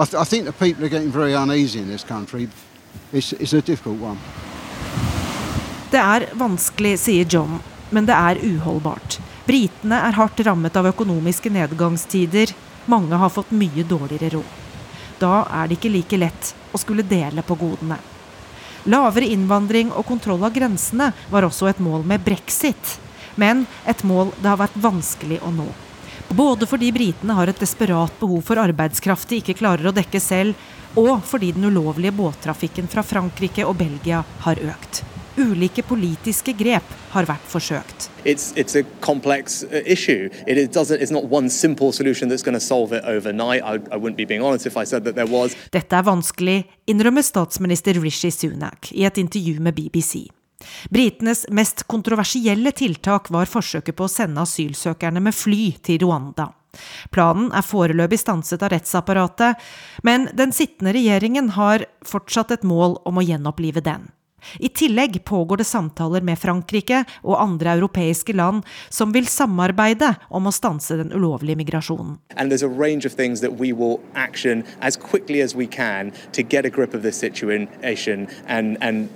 [0.00, 2.48] I, th- I think the people are getting very uneasy in this country.
[3.12, 4.18] It's, it's a difficult one.
[5.90, 7.58] Det er vanskelig, sier John,
[7.90, 9.18] men det er uholdbart.
[9.46, 12.54] Britene er hardt rammet av økonomiske nedgangstider.
[12.86, 14.56] Mange har fått mye dårligere råd.
[15.20, 17.98] Da er det ikke like lett å skulle dele på godene.
[18.88, 22.96] Lavere innvandring og kontroll av grensene var også et mål med brexit,
[23.36, 25.68] men et mål det har vært vanskelig å nå.
[26.30, 30.56] Både fordi britene har et desperat behov for arbeidskraft de ikke klarer å dekke selv,
[30.98, 35.04] og fordi den ulovlige båttrafikken fra Frankrike og Belgia har økt.
[35.40, 38.10] Ulike politiske grep har vært forsøkt.
[38.24, 40.28] It's, it's a complex uh, issue.
[40.46, 43.62] It, it doesn't, it's not one simple solution that's going to solve it overnight.
[43.64, 45.56] I, I wouldn't be being honest if I said that there was.
[45.72, 50.28] Dette er vanskelig, innrømmer statsminister Rishi Sunak i et intervju med BBC.
[50.90, 56.50] Britenes mest kontroversielle tiltak var forsøket på å sende asylsøkerne med fly til Rwanda.
[57.10, 59.58] Planen er foreløpig stanset av rettsapparatet,
[60.06, 64.10] men den sittende regjeringen har fortsatt et mål om å gjenopplive den.
[64.58, 70.46] I tillegg pågår det samtaler med Frankrike og andre europeiske land som vil samarbeide om
[70.46, 72.18] å stanse den ulovlige migrasjonen.
[72.36, 72.62] As as
[78.46, 79.08] and, and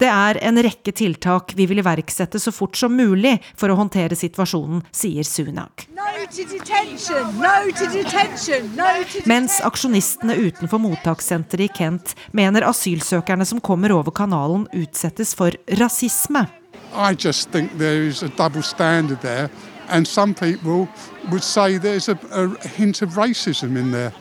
[0.00, 4.16] Det er en rekke tiltak vi vil iverksette så fort som mulig for å håndtere
[4.18, 5.86] situasjonen, sier Sunak.
[5.92, 12.66] No to detention, no to detention, no to Mens aksjonistene utenfor mottakssenteret i Kent mener
[12.66, 16.46] asylsøkerne som kommer over kanalen utsettes for rasisme.
[16.94, 19.50] I just think there is a double standard there,
[19.88, 20.88] and some people
[21.30, 24.12] would say there's a, a hint of racism in there.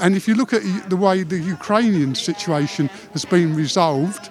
[0.00, 4.30] And if you look at the way the Ukrainian situation has been resolved,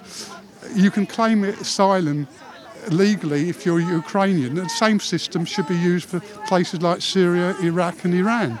[0.74, 2.26] you can claim asylum
[2.90, 4.54] legally if you're Ukrainian.
[4.54, 8.58] The same system should be used for places like Syria, Iraq and Iran.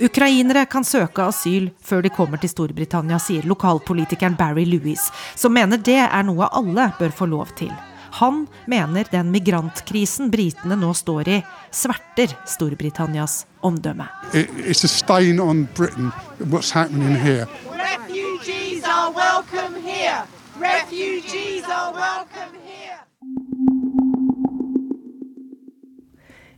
[0.00, 5.76] Ukrainere kan søke asyl før de kommer til Storbritannia, sier lokalpolitikeren Barry Lewis, som mener
[5.76, 7.72] det er noe alle bør få lov til.
[8.16, 11.36] Han mener den migrantkrisen britene nå står i,
[11.70, 14.08] sverter Storbritannias omdømme.
[14.32, 16.10] It's a stain on Britain,
[16.48, 17.46] what's happening here.
[17.68, 20.24] Refugees are welcome here.
[20.60, 23.00] Refugees are welcome here.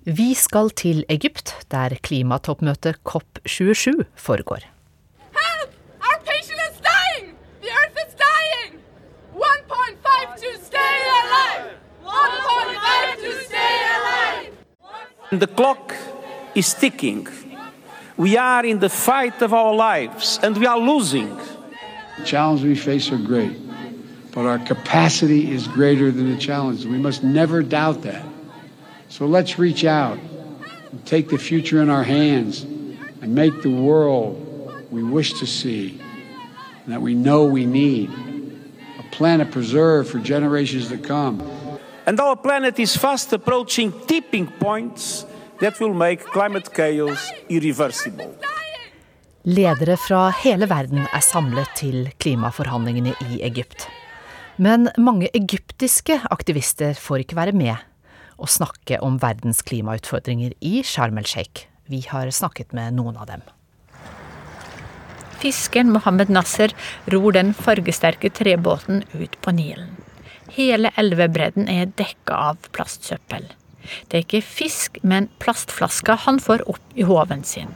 [0.04, 4.58] Vi skal til Egypt, der klimatoppmøtet COP27 foregår.
[5.32, 5.70] Help!
[6.00, 7.36] Our patient is dying!
[7.62, 8.80] The earth is dying!
[9.34, 11.70] 1.5 to stay alive!
[12.04, 14.52] 1.5 to stay alive!
[15.40, 15.92] The clock
[16.54, 17.28] is ticking.
[18.16, 21.36] We are in the fight of our lives and we are losing.
[22.18, 23.71] The challenges we face are great,
[24.33, 26.85] but our capacity is greater than the challenge.
[26.85, 28.25] We must never doubt that.
[29.09, 30.18] So let's reach out
[30.90, 34.40] and take the future in our hands and make the world
[34.90, 36.01] we wish to see
[36.85, 38.11] and that we know we need.
[38.99, 41.42] A planet preserved for generations to come.
[42.07, 45.27] And our planet is fast approaching tipping points
[45.61, 48.35] that will make climate chaos irreversible.
[49.45, 53.88] Ledere fra hele verden er samlet til klimaforhandlingene i Egypt.
[54.56, 57.76] Men mange egyptiske aktivister får ikke være med
[58.42, 61.68] og snakke om verdens klimautfordringer i Sharm el-Sheikh.
[61.88, 63.42] Vi har snakket med noen av dem.
[65.42, 66.74] Fiskeren Mohammed Nasser
[67.10, 69.96] ror den fargesterke trebåten ut på Nilen.
[70.52, 73.48] Hele elvebredden er dekka av plastsøppel.
[74.08, 77.72] Det er ikke fisk, men plastflasker han får opp i håven sin.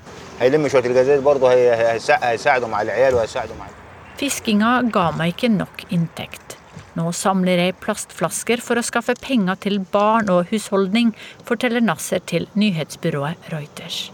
[4.17, 6.46] Fiskinga ga meg ikke nok inntekt.
[6.97, 11.13] Nå samler jeg plastflasker for å skaffe penger til barn og husholdning,
[11.45, 14.07] forteller Nasser til nyhetsbyrået Reuters.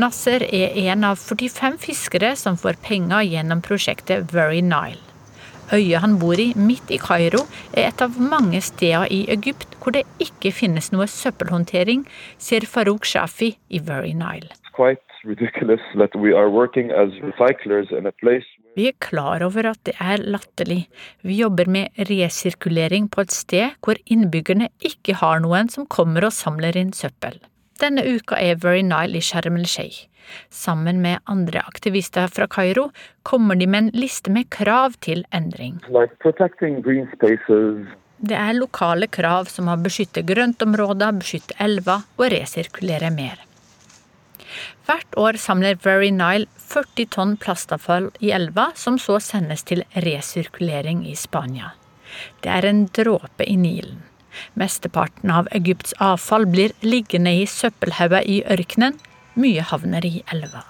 [0.00, 5.02] Nasser er en av 45 fiskere som får penger gjennom prosjektet Very Nile.
[5.68, 7.42] Øya han bor i, midt i Kairo,
[7.76, 12.06] er et av mange steder i Egypt hvor det ikke finnes noe søppelhåndtering,
[12.40, 14.48] sier Farouk Shafi i Very Nile.
[18.78, 20.84] Vi er klar over at det er latterlig.
[21.26, 26.36] Vi jobber med resirkulering på et sted hvor innbyggerne ikke har noen som kommer og
[26.36, 27.40] samler inn søppel.
[27.82, 30.06] Denne uka er Very Nile i Sharm el-Sheikh.
[30.50, 32.90] Sammen med andre aktivister fra Kairo
[33.26, 35.80] kommer de med en liste med krav til endring.
[38.18, 43.47] Det er lokale krav som å beskytte grøntområder, beskytte elver og resirkulere mer.
[44.88, 51.04] Hvert år samler Very Nile 40 tonn plastavfall i elva, som så sendes til resirkulering
[51.08, 51.74] i Spania.
[52.42, 54.02] Det er en dråpe i Nilen.
[54.58, 58.98] Mesteparten av Egypts avfall blir liggende i søppelhauger i ørkenen,
[59.38, 60.64] Mye havner i elva.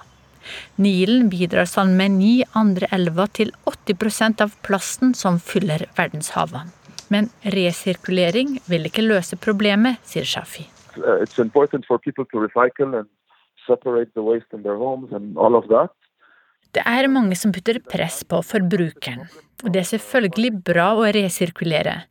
[0.76, 6.68] Nilen bidrar sammen med ni andre elver til 80% av plasten som fyller verdenshavene.
[7.08, 10.66] Men resirkulering vil ikke løse problemet, sier Shafi.
[10.98, 11.24] Uh,
[13.68, 15.92] separate the waste in their homes and all of that.
[16.76, 19.28] Det er mange som putter press på forbrukeren.
[19.64, 22.02] Og det er selvfølgelig bra å resirkulere.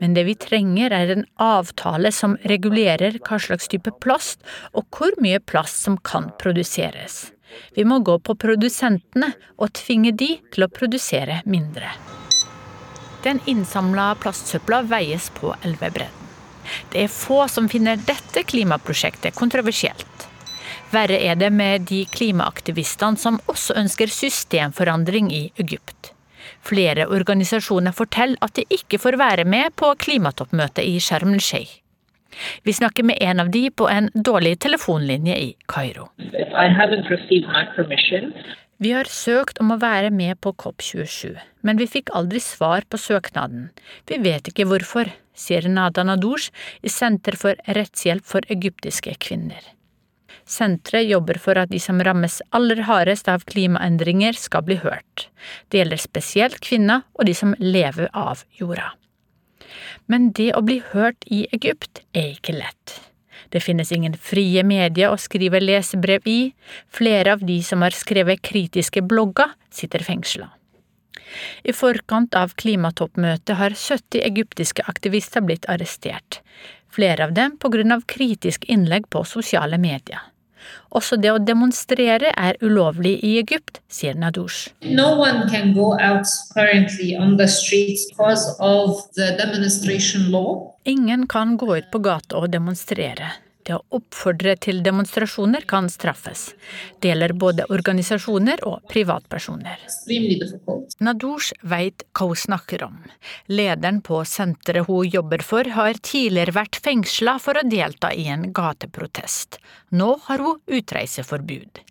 [0.00, 4.42] Men det vi trenger er en avtale som regulerer hva slags type plast
[4.76, 7.30] og hvor mye plast som kan produseres.
[7.76, 11.88] Vi må gå på produsentene og tvinge de til å produsere mindre.
[13.24, 16.18] Den innsamla plastsøpla veies på elvebredden.
[16.92, 20.28] Det er få som finner dette klimaprosjektet kontroversielt.
[20.92, 26.12] Verre er det med de klimaaktivistene som også ønsker systemforandring i Egypt.
[26.62, 31.78] Flere organisasjoner forteller at de ikke får være med på klimatoppmøtet i Sharm el-Sheikh.
[32.64, 36.08] Vi snakker med en av de på en dårlig telefonlinje i Kairo.
[38.82, 42.98] Vi har søkt om å være med på COP27, men vi fikk aldri svar på
[42.98, 43.68] søknaden.
[44.08, 46.48] Vi vet ikke hvorfor, sier Nada Nadouj
[46.82, 49.60] i Senter for rettshjelp for egyptiske kvinner.
[50.48, 55.28] Senteret jobber for at de som rammes aller hardest av klimaendringer, skal bli hørt.
[55.70, 58.92] Det gjelder spesielt kvinner og de som lever av jorda.
[60.10, 62.98] Men det å bli hørt i Egypt er ikke lett.
[63.52, 66.40] Det finnes ingen frie medier å skrive lesebrev i,
[66.88, 70.48] flere av de som har skrevet kritiske blogger, sitter fengsla.
[71.64, 76.40] I forkant av klimatoppmøtet har 70 egyptiske aktivister blitt arrestert,
[76.92, 80.31] flere av dem på grunn av kritisk innlegg på sosiale medier.
[80.92, 84.72] Også det å demonstrere er ulovlig i Egypt, sier Nadoush.
[84.84, 90.74] No one can go out currently on the streets because of the demonstration law.
[90.84, 93.32] Ingen kan gå ut på gata og demonstrere.
[93.62, 96.48] Det å oppfordre til demonstrasjoner kan straffes.
[96.98, 99.78] Det gjelder både organisasjoner og privatpersoner.
[101.02, 102.98] Nadoush veit hva hun snakker om.
[103.52, 108.50] Lederen på senteret hun jobber for, har tidligere vært fengsla for å delta i en
[108.56, 109.60] gateprotest.
[109.94, 111.84] Nå har hun utreiseforbud.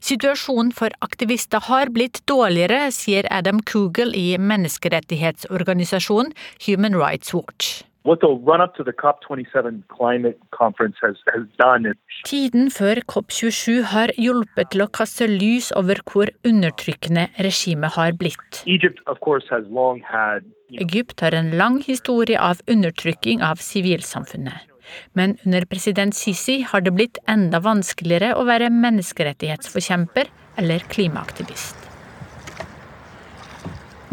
[0.00, 6.32] Situasjonen for aktivister har blitt dårligere, sier Adam Kugel i menneskerettighetsorganisasjonen
[6.68, 11.86] Human Rights Watch what the run up to the COP27 climate conference has, has done
[11.90, 18.14] is Tiden før COP27 har hjulpet til å kaste lys over hvor undertrykkende regimet har
[18.20, 18.62] blitt.
[18.66, 24.70] Egypt, of course, has long had, Egypt har en lang historie av undertrykking av sivilsamfunnet.
[25.18, 30.30] Men under president Sisi har det blitt enda vanskeligere å være menneskerettighetsforkjemper
[30.62, 31.82] eller klimaaktivist.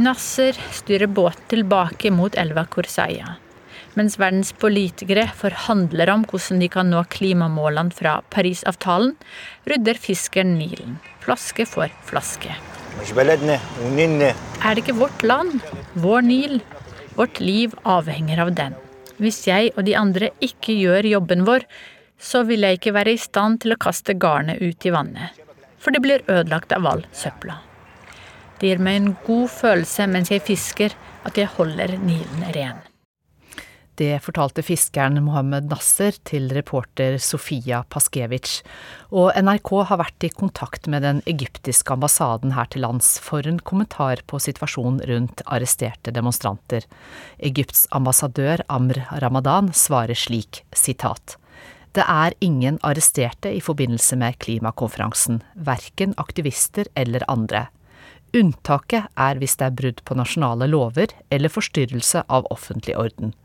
[0.02, 3.38] Nasser styrer båt tilbake mot elva Kursaya
[4.00, 9.16] mens verdens politikere forhandler om hvordan de kan nå klimamålene fra Parisavtalen,
[9.70, 12.56] rydder fiskeren Nilen, flaske for flaske.
[14.62, 15.60] Er det ikke vårt land,
[15.94, 16.62] vår Nil?
[17.18, 18.78] Vårt liv avhenger av den.
[19.22, 21.66] Hvis jeg og de andre ikke gjør jobben vår,
[22.18, 25.36] så vil jeg ikke være i stand til å kaste garnet ut i vannet,
[25.78, 27.60] for det blir ødelagt av all søpla.
[28.60, 30.96] Det gir meg en god følelse mens jeg fisker,
[31.28, 32.82] at jeg holder Nilen ren.
[33.96, 38.64] Det fortalte fiskeren Mohammed Nasser til reporter Sofia Paskevic.
[39.14, 43.60] Og NRK har vært i kontakt med den egyptiske ambassaden her til lands for en
[43.62, 46.88] kommentar på situasjonen rundt arresterte demonstranter.
[47.38, 51.38] Egypts ambassadør Amr Ramadan svarer slik, sitat.
[51.94, 57.68] Det er ingen arresterte i forbindelse med klimakonferansen, verken aktivister eller andre.
[58.34, 63.36] Unntaket er hvis det er brudd på nasjonale lover eller forstyrrelse av offentlig orden.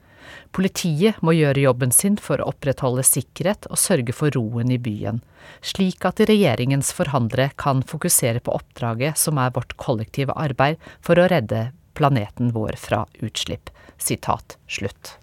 [0.55, 5.23] Politiet må gjøre jobben sin for å opprettholde sikkerhet og sørge for roen i byen,
[5.63, 11.29] slik at regjeringens forhandlere kan fokusere på oppdraget som er vårt kollektive arbeid for å
[11.31, 13.73] redde planeten vår fra utslipp.
[13.99, 15.17] Sitat slutt.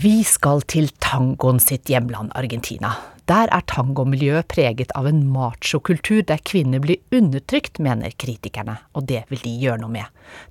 [0.00, 2.94] Vi skal til tangoen sitt hjemland Argentina.
[3.30, 9.20] Der er tangomiljøet preget av en machokultur der kvinner blir undertrykt, mener kritikerne, og det
[9.30, 10.08] vil de gjøre noe med.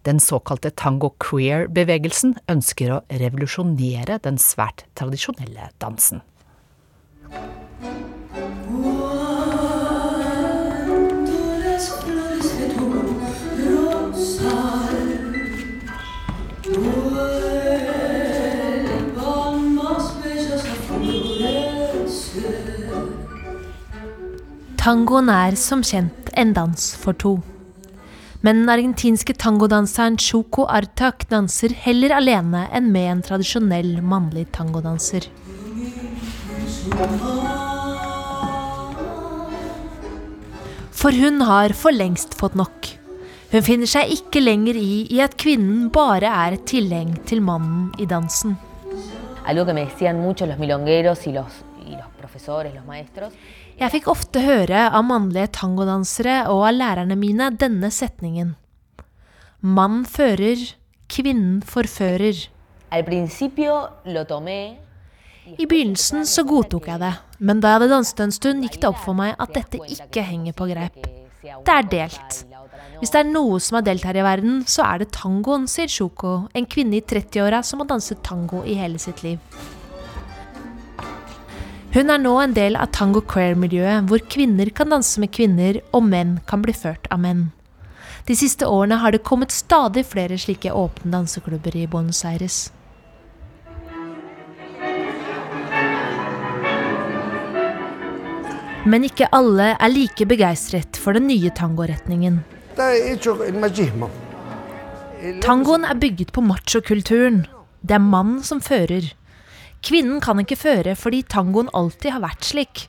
[0.07, 6.23] Den såkalte tango queer-bevegelsen ønsker å revolusjonere den svært tradisjonelle dansen.
[24.79, 27.33] Tangoen er som kjent en dans for to.
[28.39, 35.27] Men den argentinske tangodanseren Choco Artak danser heller alene enn med en tradisjonell mannlig tangodanser.
[40.95, 42.93] For hun har for lengst fått nok.
[43.51, 47.91] Hun finner seg ikke lenger i, i at kvinnen bare er et tilheng til mannen
[47.99, 48.55] i dansen.
[53.79, 58.49] Jeg fikk ofte høre av mannlige tangodansere og av lærerne mine denne setningen.
[59.63, 60.59] Mann fører,
[61.07, 62.41] kvinnen forfører.
[62.91, 63.01] I
[65.63, 68.99] begynnelsen så godtok jeg det, men da jeg hadde danset en stund, gikk det opp
[69.05, 70.99] for meg at dette ikke henger på greip.
[71.39, 72.43] Det er delt.
[72.99, 75.87] Hvis det er noe som er delt her i verden, så er det tangoen, sier
[75.87, 79.39] Shoko, en kvinne i 30-åra som har danset tango i hele sitt liv.
[81.89, 86.03] Hun er nå en del av tango queer-miljøet, hvor kvinner kan danse med kvinner, og
[86.05, 87.47] menn kan bli ført av menn.
[88.29, 92.67] De siste årene har det kommet stadig flere slike åpne danseklubber i Buenos Aires.
[98.85, 102.43] Men ikke alle er like begeistret for den nye tangoretningen.
[105.41, 107.47] Tangoen er bygget på machokulturen.
[107.81, 109.09] Det er mannen som fører.
[109.85, 112.87] Kvinnen kan ikke føre fordi tangoen alltid har vært slik.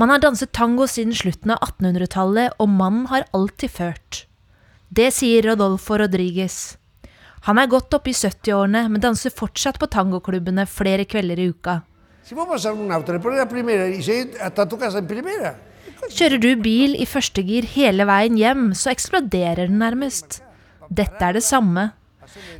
[0.00, 4.24] Man har danset tango siden slutten av 1800-tallet, og mannen har alltid ført.
[4.88, 6.76] Det sier Rodolfo Rodriguez.
[7.48, 11.80] Han er godt oppe i 70-årene, men danser fortsatt på tangoklubbene flere kvelder i uka.
[16.10, 20.40] Kjører du bil i første gir hele veien hjem, så eksploderer den nærmest.
[20.88, 21.90] Dette er det samme.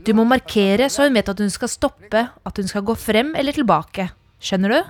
[0.06, 3.34] Du må markere så hun vet at hun skal stoppe, at hun skal gå frem
[3.38, 4.10] eller tilbake.
[4.40, 4.80] Skjønner du?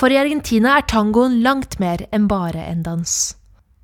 [0.00, 3.16] For i Argentina er tangoen langt mer enn bare en dans.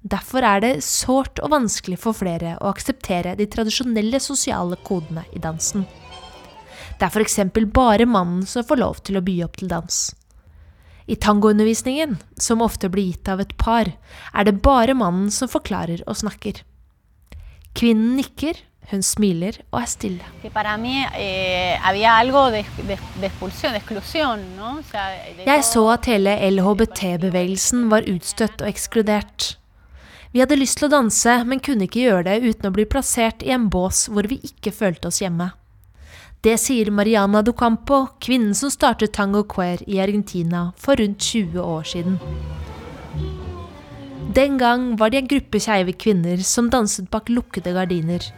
[0.07, 5.43] Derfor er det sårt og vanskelig for flere å akseptere de tradisjonelle sosiale kodene i
[5.43, 5.85] dansen.
[6.97, 7.41] Det er f.eks.
[7.74, 9.99] bare mannen som får lov til å by opp til dans.
[11.07, 13.92] I tangoundervisningen, som ofte blir gitt av et par,
[14.34, 16.64] er det bare mannen som forklarer og snakker.
[17.76, 18.59] Kvinnen nikker,
[18.90, 20.26] hun smiler og er stille.
[20.44, 20.50] Eh,
[25.46, 29.57] Jeg så at hele LHBT-bevegelsen var utstøtt og ekskludert.
[30.32, 33.42] Vi hadde lyst til å danse, men kunne ikke gjøre det uten å bli plassert
[33.46, 35.52] i en bås hvor vi ikke følte oss hjemme.
[36.47, 41.82] Det sier Mariana Docampo, kvinnen som startet Tango Queer i Argentina for rundt 20 år
[41.82, 42.18] siden.
[44.34, 48.30] Den gang var de en gruppe skeive kvinner som danset bak lukkede gardiner.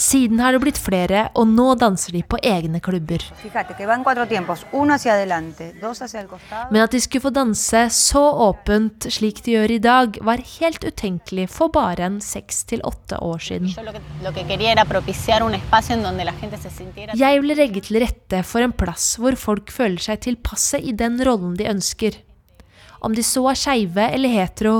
[0.00, 3.20] Siden har det blitt flere, og nå danser de på egne klubber.
[6.70, 10.86] Men at de skulle få danse så åpent slik de gjør i dag, var helt
[10.88, 13.68] utenkelig for bare en seks til åtte år siden.
[17.20, 21.20] Jeg ville legge til rette for en plass hvor folk føler seg tilpasse i den
[21.28, 22.16] rollen de ønsker.
[23.04, 24.78] Om de så er skeive eller hetero,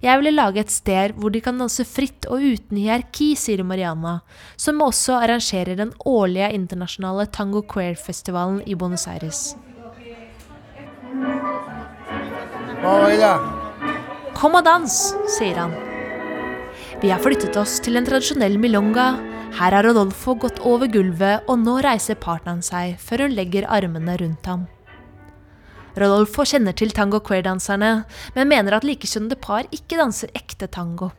[0.00, 4.20] jeg ville lage et sted hvor de kan danse fritt og uten hierarki, sier Mariana,
[4.56, 9.42] som også arrangerer den årlige internasjonale Tango Queer-festivalen i Buenos Aires.
[14.40, 14.98] Kom og dans,
[15.36, 15.76] sier han.
[17.00, 19.10] Vi har flyttet oss til en tradisjonell milonga.
[19.60, 24.16] Her har Rodolfo gått over gulvet, og nå reiser partneren seg før hun legger armene
[24.20, 24.64] rundt ham.
[25.98, 28.04] Rodolfo kjenner til tango queer-danserne,
[28.36, 31.10] men mener at likekjønnede par ikke danser ekte tango.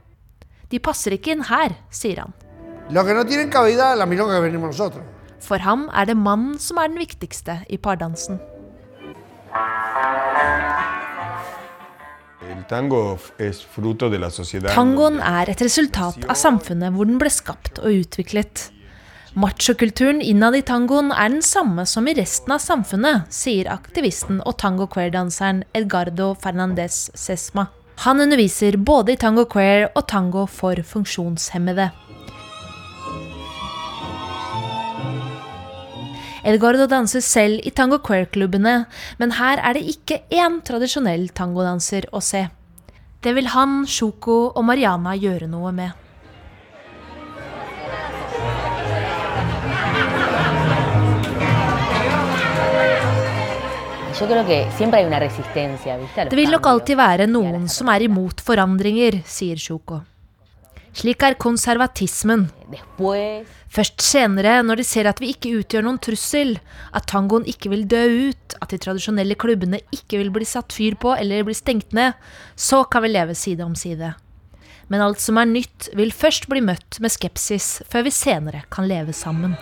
[0.71, 2.31] De passer ikke inn her, sier han.
[5.41, 8.39] For ham er det mannen som er den viktigste i pardansen.
[14.71, 18.69] Tangoen er et resultat av samfunnet hvor den ble skapt og utviklet.
[19.33, 24.57] Machokulturen innad i tangoen er den samme som i resten av samfunnet, sier aktivisten og
[24.59, 27.69] tango queer-danseren Edgardo Fernandez Sesma.
[28.03, 31.87] Han underviser både i tango queer og tango for funksjonshemmede.
[36.43, 38.77] Edgardo danser selv i tango queer-klubbene,
[39.21, 42.49] men her er det ikke én tradisjonell tangodanser å se.
[43.23, 45.95] Det vil han, Shoko og Mariana gjøre noe med.
[56.29, 60.01] Det vil nok alltid være noen som er imot forandringer, sier Sjoko.
[60.93, 62.49] Slik er konservatismen.
[63.71, 66.57] Først senere, når de ser at vi ikke utgjør noen trussel,
[66.91, 70.99] at tangoen ikke vil dø ut, at de tradisjonelle klubbene ikke vil bli satt fyr
[70.99, 72.19] på eller bli stengt ned,
[72.59, 74.13] så kan vi leve side om side.
[74.91, 78.89] Men alt som er nytt, vil først bli møtt med skepsis, før vi senere kan
[78.91, 79.55] leve sammen.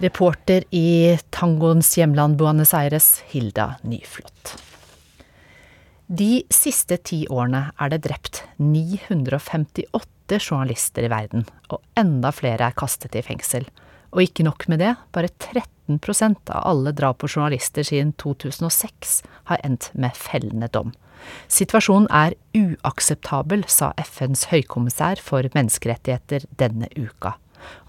[0.00, 4.56] Reporter i tangoens hjemland Buenos Aires, Hilda Nyflot.
[6.06, 12.78] De siste ti årene er det drept 958 journalister i verden, og enda flere er
[12.78, 13.68] kastet i fengsel.
[14.10, 19.20] Og ikke nok med det, bare 13% av alle drap på journalister siden 2006
[19.52, 20.96] har endt med fellende dom.
[21.50, 27.36] Situasjonen er uakseptabel, sa FNs høykommissær for menneskerettigheter denne uka.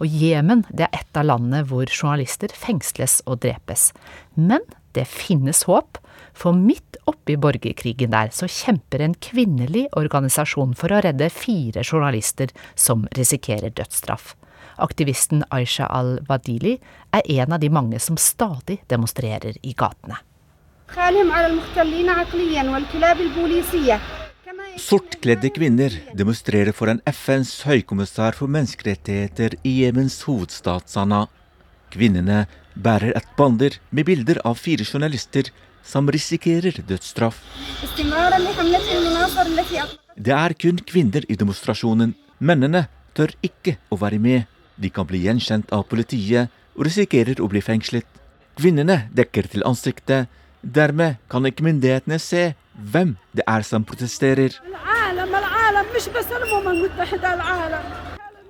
[0.04, 3.92] Og Jemen er et av landene hvor journalister fengsles og drepes.
[4.36, 4.66] Men
[4.96, 6.00] det finnes håp,
[6.34, 12.52] for midt oppi borgerkrigen der så kjemper en kvinnelig organisasjon for å redde fire journalister
[12.76, 14.36] som risikerer dødsstraff.
[14.82, 16.78] Aktivisten Aisha al-Wadili
[17.14, 20.18] er en av de mange som stadig demonstrerer i gatene.
[24.78, 31.30] Sortkledde kvinner demonstrerer foran FNs høykommissær for menneskerettigheter i Jemens hovedstad Sanaa.
[31.92, 35.52] Kvinnene bærer et bander med bilder av fire journalister
[35.84, 37.40] som risikerer dødsstraff.
[40.16, 42.16] Det er kun kvinner i demonstrasjonen.
[42.40, 42.86] Mennene
[43.16, 44.44] tør ikke å være med.
[44.76, 48.08] De kan bli gjenkjent av politiet og risikerer å bli fengslet.
[48.60, 50.28] Kvinnene dekker til ansiktet.
[50.62, 54.58] Dermed kan ikke myndighetene se hvem det er som protesterer.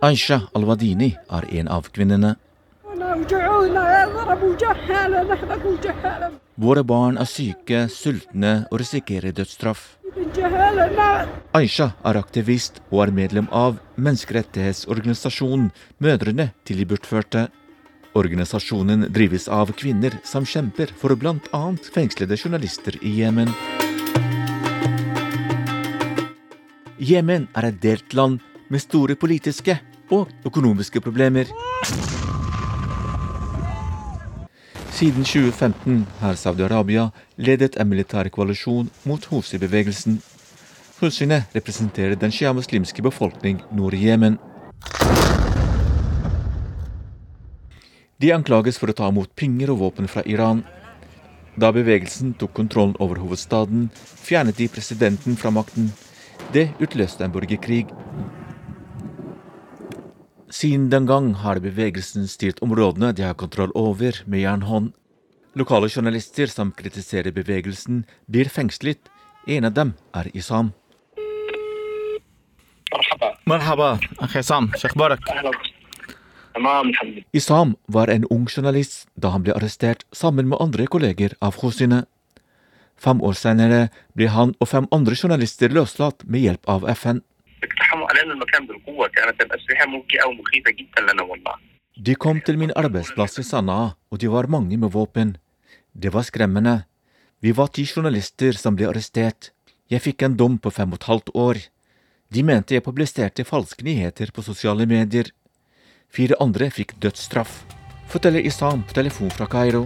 [0.01, 2.35] Aisha Al-Wadini er en av kvinnene.
[6.61, 9.97] Våre barn er syke, sultne og risikerer dødsstraff.
[11.55, 15.71] Aisha er aktivist og er medlem av menneskerettighetsorganisasjonen
[16.03, 17.47] Mødrene til de bortførte.
[18.13, 21.61] Organisasjonen drives av kvinner som kjemper for bl.a.
[21.93, 23.51] fengslede journalister i Jemen.
[26.99, 29.77] Jemen er et delt land med store politiske
[30.11, 31.47] og økonomiske problemer.
[34.91, 37.07] Siden 2015 har Saudi-Arabia
[37.39, 40.19] ledet en militær koalisjon mot Husi-bevegelsen.
[40.99, 44.37] Husiene representerer den sjiamuslimske befolkning nord i Jemen.
[48.21, 50.61] De anklages for å ta imot penger og våpen fra Iran.
[51.57, 55.89] Da bevegelsen tok kontrollen over hovedstaden, fjernet de presidenten fra makten.
[56.53, 57.87] Det utløste en borgerkrig.
[60.51, 64.91] Siden den gang har bevegelsen styrt områdene de har kontroll over, med jernhånd.
[65.57, 69.09] Lokale journalister som kritiserer bevegelsen, blir fengslet.
[69.47, 70.75] En av dem er Isam.
[77.33, 82.05] Isam var en ung journalist da han ble arrestert sammen med andre kolleger av Hosine.
[83.01, 87.21] Fem år senere ble han og fem andre journalister løslatt med hjelp av FN.
[92.01, 95.35] De kom til min arbeidsplass i Sanaa, og de var mange med våpen.
[95.93, 96.83] Det var skremmende.
[97.41, 99.51] Vi var ti journalister som ble arrestert.
[99.89, 101.57] Jeg fikk en dom på fem og et halvt år.
[102.31, 105.33] De mente jeg publiserte falske nyheter på sosiale medier.
[106.11, 107.61] Fire andre fikk dødsstraff,
[108.11, 109.85] forteller Isam på telefon fra Kairo.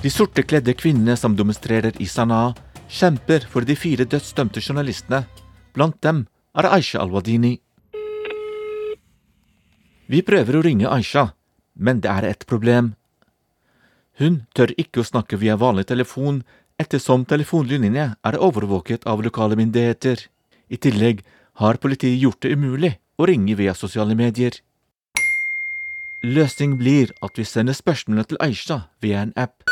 [0.00, 2.54] De sortekledde kvinnene som demonstrerer i Sanaa,
[2.88, 5.26] kjemper for de fire dødsdømte journalistene.
[5.76, 6.24] Blant dem
[6.56, 7.52] er Aisha al-Wadini.
[10.08, 11.34] Vi prøver å ringe Aisha,
[11.76, 12.94] men det er et problem.
[14.16, 16.40] Hun tør ikke å snakke via vanlig telefon,
[16.80, 20.16] ettersom telefonlinjene er overvåket av lokale myndigheter.
[20.72, 21.20] I tillegg
[21.60, 24.58] har politiet gjort det umulig å ringe via sosiale medier.
[26.22, 29.62] Løsning blir at vi sender spørsmålene til Aisha via en app.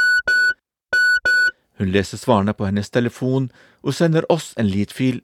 [1.81, 3.49] Hun leser svarene på hennes telefon
[3.83, 5.23] og sender oss en lydfil.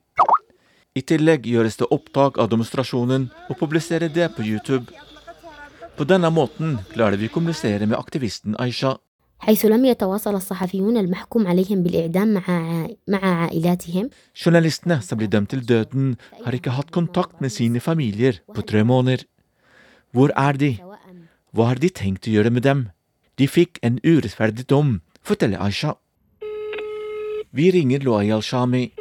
[0.97, 4.87] I tillegg gjøres det opptak av demonstrasjonen og publiserer det på YouTube.
[5.97, 8.97] På denne måten klarer vi å kommunisere med aktivisten Aisha.
[9.42, 15.66] حيث لم يتواصل الصحفيون المحكوم عليهم بالإعدام مع مع عائلاتهم Journalistene som blir dømt til
[15.66, 19.26] døden, har ikke hatt kontakt med sine familier på tre måneder.
[20.14, 20.78] Hvor er de?
[21.52, 22.90] Hva har de tenkt å gjøre med dem?
[23.40, 25.98] De fikk en urettferdig dom, forteller Aisha.
[27.52, 28.92] Vi ringer Loai al-Shami.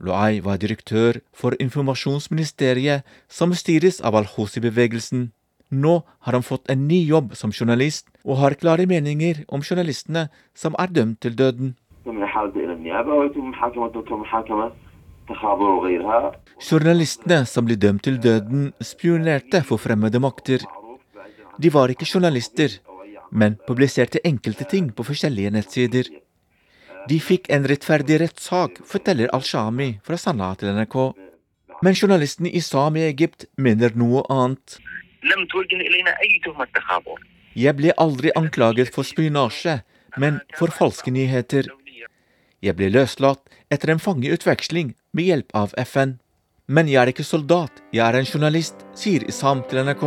[0.00, 5.30] Loai var direktør for informasjonsministeriet som styres av al-Hosi-bevegelsen.
[5.70, 5.94] Nå
[6.24, 10.75] har han fått en ny jobb som journalist og har klare meninger om journalistene som
[10.79, 11.75] er dømt til døden.
[16.71, 20.65] Journalistene som blir dømt til døden, spionerte for fremmede makter.
[21.61, 22.79] De var ikke journalister,
[23.31, 26.09] men publiserte enkelte ting på forskjellige nettsider.
[27.09, 30.97] De fikk en rettferdig rettssak, forteller Al-Shami fra Sanaa til NRK.
[31.83, 34.79] Men journalistene i Sam i Egypt mener noe annet.
[37.58, 39.80] Jeg ble aldri anklaget for spionasje,
[40.16, 41.66] men for falske nyheter.
[42.62, 46.18] Jeg ble løslatt etter en fangeutveksling med hjelp av FN.
[46.68, 50.04] Men jeg er ikke soldat, jeg er en journalist, sier Isam til NRK.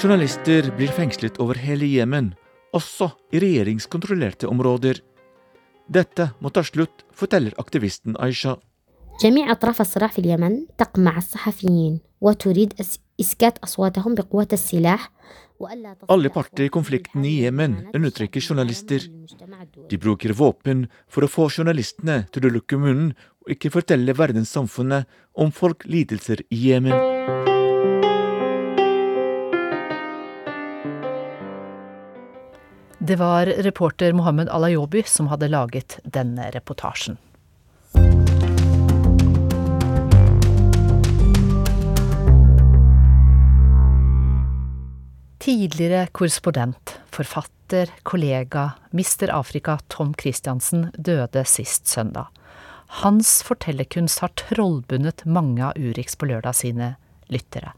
[0.00, 2.32] Journalister blir fengslet over hele Jemen,
[2.72, 5.02] også i regjeringskontrollerte områder.
[5.92, 8.56] Dette må ta slutt, forteller aktivisten Aisha.
[9.20, 12.74] جميع أطراف الصراع في اليمن تقمع الصحفيين وتريد
[16.07, 19.01] alle parter i konflikten i Jemen undertrykker journalister.
[19.89, 25.09] De bruker våpen for å få journalistene til å lukke munnen og ikke fortelle verdenssamfunnet
[25.33, 26.93] om folk lidelser i Jemen.
[33.07, 37.17] Det var reporter Mohammed Alayobi som hadde laget denne reportasjen.
[45.47, 52.27] Tidligere korrespondent, forfatter, kollega, mister Afrika Tom Christiansen døde sist søndag.
[52.99, 56.89] Hans fortellerkunst har trollbundet mange av Urix på lørdag sine
[57.31, 57.71] lyttere.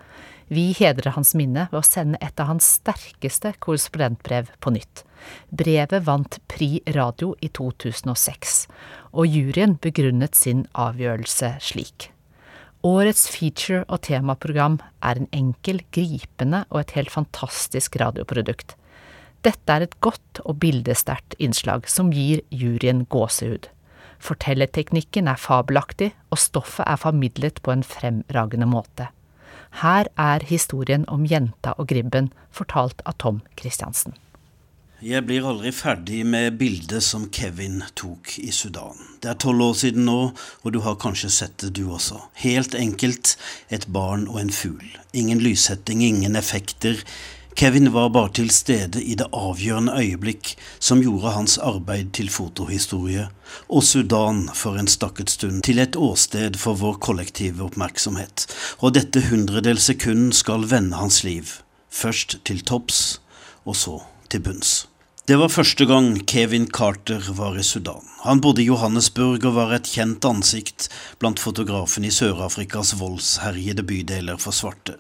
[0.49, 5.05] Vi hedrer hans minne ved å sende et av hans sterkeste korrespondentbrev på nytt.
[5.53, 8.63] Brevet vant Pri Radio i 2006,
[9.13, 12.15] og juryen begrunnet sin avgjørelse slik.
[12.79, 18.77] Årets feature- og temaprogram er en enkel, gripende og et helt fantastisk radioprodukt.
[19.43, 23.67] Dette er et godt og bildesterkt innslag som gir juryen gåsehud.
[24.19, 29.09] Fortellerteknikken er fabelaktig, og stoffet er formidlet på en fremragende måte.
[29.83, 34.15] Her er historien om jenta og gribben, fortalt av Tom Christiansen.
[34.99, 38.97] Jeg blir aldri ferdig med bildet som Kevin tok i Sudan.
[39.23, 42.17] Det er tolv år siden nå, og du har kanskje sett det du også.
[42.43, 43.37] Helt enkelt
[43.71, 44.89] et barn og en fugl.
[45.15, 46.99] Ingen lyssetting, ingen effekter.
[47.55, 50.51] Kevin var bare til stede i det avgjørende øyeblikk
[50.83, 53.29] som gjorde hans arbeid til fotohistorie,
[53.71, 58.49] og Sudan for en stakket stund til et åsted for vår kollektive oppmerksomhet.
[58.83, 61.55] Og dette hundredels sekund skal vende hans liv.
[61.87, 63.21] Først til topps,
[63.63, 64.88] og så til bunns.
[65.29, 68.01] Det var første gang Kevin Carter var i Sudan.
[68.23, 70.87] Han bodde i Johannesburg og var et kjent ansikt
[71.21, 74.95] blant fotografene i Sør-Afrikas voldsherjede bydeler for svarte.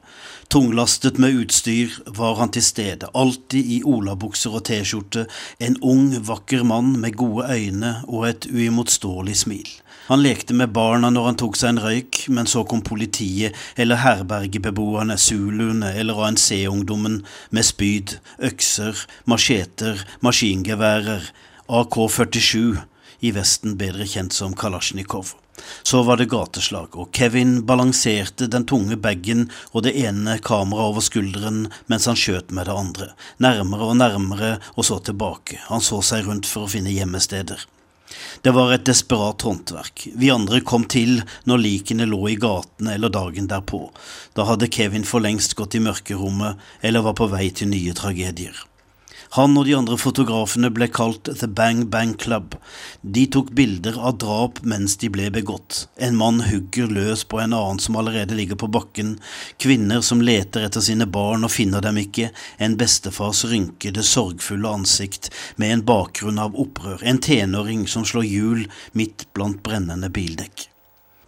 [0.53, 5.25] Tunglastet med utstyr var han til stede, alltid i olabukser og T-skjorte,
[5.57, 9.73] en ung, vakker mann med gode øyne og et uimotståelig smil.
[10.09, 14.01] Han lekte med barna når han tok seg en røyk, men så kom politiet eller
[14.01, 17.19] herbergebeboerne, zuluene eller ANC-ungdommen
[17.53, 18.15] med spyd,
[18.49, 18.97] økser,
[19.29, 21.29] macheter, maskingeværer,
[21.69, 22.81] AK-47,
[23.21, 25.35] i Vesten bedre kjent som Kalasjnikov.
[25.85, 31.05] Så var det gateslag, og Kevin balanserte den tunge bagen og det ene kameraet over
[31.05, 36.01] skulderen mens han skjøt med det andre, nærmere og nærmere og så tilbake, han så
[36.01, 37.69] seg rundt for å finne gjemmesteder.
[38.41, 40.07] Det var et desperat håndverk.
[40.15, 43.85] Vi andre kom til når likene lå i gatene eller dagen derpå.
[44.37, 48.55] Da hadde Kevin for lengst gått i mørkerommet eller var på vei til nye tragedier.
[49.37, 52.55] Han og de andre fotografene ble kalt The Bang Bang Club.
[53.01, 55.83] De tok bilder av drap mens de ble begått.
[56.01, 59.19] En mann hugger løs på en annen som allerede ligger på bakken.
[59.61, 62.31] Kvinner som leter etter sine barn og finner dem ikke.
[62.57, 65.29] En bestefars rynkede, sorgfulle ansikt
[65.61, 67.05] med en bakgrunn av opprør.
[67.05, 68.65] En tenåring som slår hjul
[68.97, 70.65] midt blant brennende bildekk.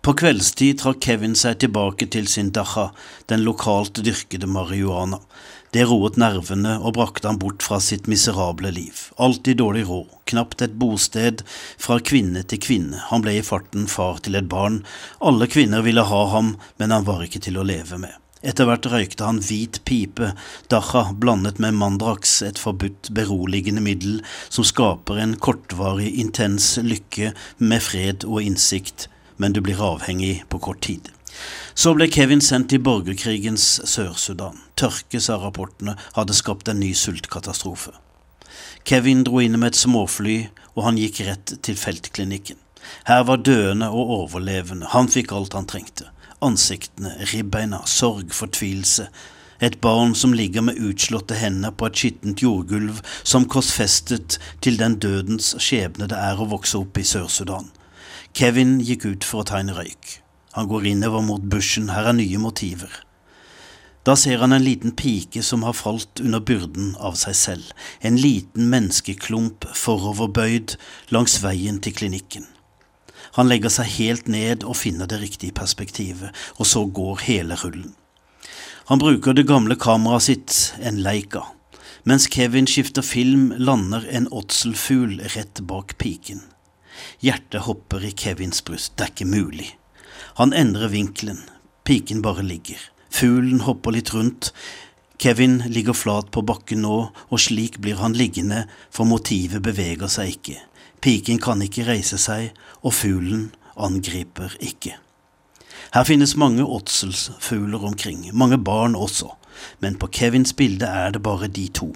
[0.01, 2.87] På kveldstid trakk Kevin seg tilbake til sin dacha,
[3.29, 5.19] den lokalt dyrkede marihuana.
[5.71, 9.05] Det roet nervene og brakte ham bort fra sitt miserable liv.
[9.15, 11.45] Alltid dårlig råd, knapt et bosted,
[11.79, 12.99] fra kvinne til kvinne.
[13.07, 14.81] Han ble i farten far til et barn.
[15.23, 18.17] Alle kvinner ville ha ham, men han var ikke til å leve med.
[18.43, 20.33] Etter hvert røykte han hvit pipe,
[20.73, 24.19] dacha blandet med mandrax, et forbudt beroligende middel
[24.49, 27.31] som skaper en kortvarig, intens lykke
[27.63, 29.07] med fred og innsikt,
[29.39, 31.13] men du blir avhengig på kort tid.
[31.75, 34.59] Så ble Kevin sendt til borgerkrigens Sør-Sudan.
[34.79, 37.93] Tørke, sa rapportene, hadde skapt en ny sultkatastrofe.
[38.85, 40.37] Kevin dro inn med et småfly,
[40.75, 42.59] og han gikk rett til feltklinikken.
[43.07, 46.09] Her var døende og overlevende, han fikk alt han trengte.
[46.41, 49.07] Ansiktene, ribbeina, sorg, fortvilelse.
[49.61, 54.97] Et barn som ligger med utslåtte hender på et skittent jordgulv, som korsfestet til den
[54.97, 57.69] dødens skjebne det er å vokse opp i Sør-Sudan.
[58.33, 60.20] Kevin gikk ut for å en røyk.
[60.51, 62.91] Han går innover mot bushen, her er nye motiver.
[64.03, 67.67] Da ser han en liten pike som har falt under byrden av seg selv,
[68.01, 70.73] en liten menneskeklump foroverbøyd
[71.13, 72.47] langs veien til klinikken.
[73.37, 77.93] Han legger seg helt ned og finner det riktige perspektivet, og så går hele rullen.
[78.89, 81.45] Han bruker det gamle kameraet sitt, en Leica.
[82.03, 86.41] Mens Kevin skifter film, lander en åtselfugl rett bak piken.
[87.21, 89.69] Hjertet hopper i Kevins bryst, det er ikke mulig.
[90.41, 91.37] Han endrer vinkelen,
[91.83, 92.79] piken bare ligger.
[93.13, 94.47] Fuglen hopper litt rundt.
[95.21, 100.31] Kevin ligger flat på bakken nå, og slik blir han liggende, for motivet beveger seg
[100.33, 100.55] ikke.
[100.97, 104.95] Piken kan ikke reise seg, og fuglen angriper ikke.
[105.93, 109.29] Her finnes mange åtselsfugler omkring, mange barn også,
[109.77, 111.91] men på Kevins bilde er det bare de to,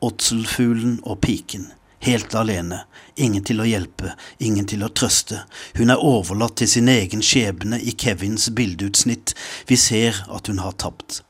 [0.00, 1.68] åtselfuglen og piken,
[2.06, 2.84] helt alene,
[3.16, 5.42] ingen til å hjelpe, ingen til å trøste,
[5.76, 9.34] hun er overlatt til sin egen skjebne i Kevins bildeutsnitt,
[9.68, 11.22] vi ser at hun har tapt.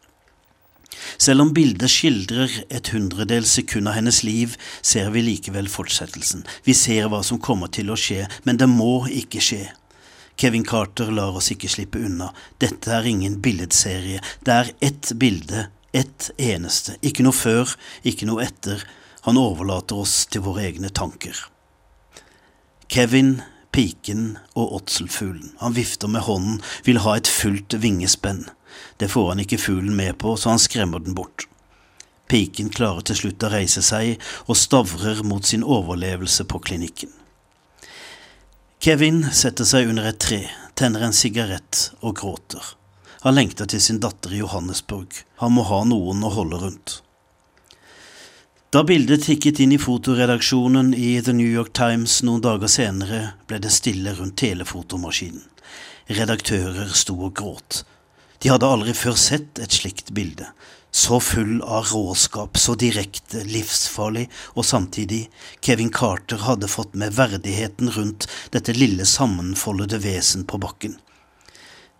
[1.16, 6.44] Selv om bildet skildrer et hundredels sekund av hennes liv, ser vi likevel fortsettelsen.
[6.66, 9.64] Vi ser hva som kommer til å skje, men det må ikke skje.
[10.40, 12.30] Kevin Carter lar oss ikke slippe unna.
[12.62, 14.22] Dette er ingen billedserie.
[14.44, 16.96] Det er ett bilde, ett eneste.
[17.04, 17.74] Ikke noe før,
[18.08, 18.86] ikke noe etter.
[19.26, 21.36] Han overlater oss til våre egne tanker.
[22.90, 25.52] Kevin, piken og åtselfuglen.
[25.60, 28.48] Han vifter med hånden, vil ha et fullt vingespenn.
[28.96, 31.46] Det får han ikke fuglen med på, så han skremmer den bort.
[32.30, 37.10] Piken klarer til slutt å reise seg og stavrer mot sin overlevelse på klinikken.
[38.80, 40.44] Kevin setter seg under et tre,
[40.78, 42.62] tenner en sigarett og gråter.
[43.26, 45.12] Han lengter til sin datter i Johannesburg.
[45.42, 46.94] Han må ha noen å holde rundt.
[48.70, 53.58] Da bildet tikket inn i fotoredaksjonen i The New York Times noen dager senere, ble
[53.58, 55.42] det stille rundt telefotomaskinen.
[56.06, 57.80] Redaktører sto og gråt.
[58.38, 60.46] De hadde aldri før sett et slikt bilde.
[60.94, 65.24] Så full av råskap, så direkte, livsfarlig, og samtidig,
[65.58, 70.94] Kevin Carter hadde fått med verdigheten rundt dette lille sammenfoldede vesen på bakken.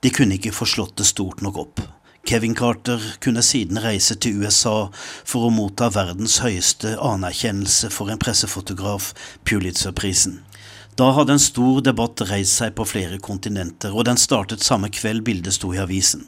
[0.07, 1.83] De kunne ikke få slått det stort nok opp.
[2.27, 4.91] Kevin Carter kunne siden reise til USA
[5.25, 9.13] for å motta verdens høyeste anerkjennelse for en pressefotograf,
[9.49, 10.41] Pulitzer-prisen.
[11.01, 15.25] Da hadde en stor debatt reist seg på flere kontinenter, og den startet samme kveld
[15.25, 16.27] bildet sto i avisen.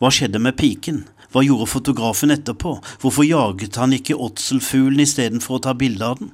[0.00, 1.04] Hva skjedde med piken?
[1.30, 2.74] Hva gjorde fotografen etterpå?
[3.02, 6.32] Hvorfor jaget han ikke åtselfuglen istedenfor å ta bilde av den?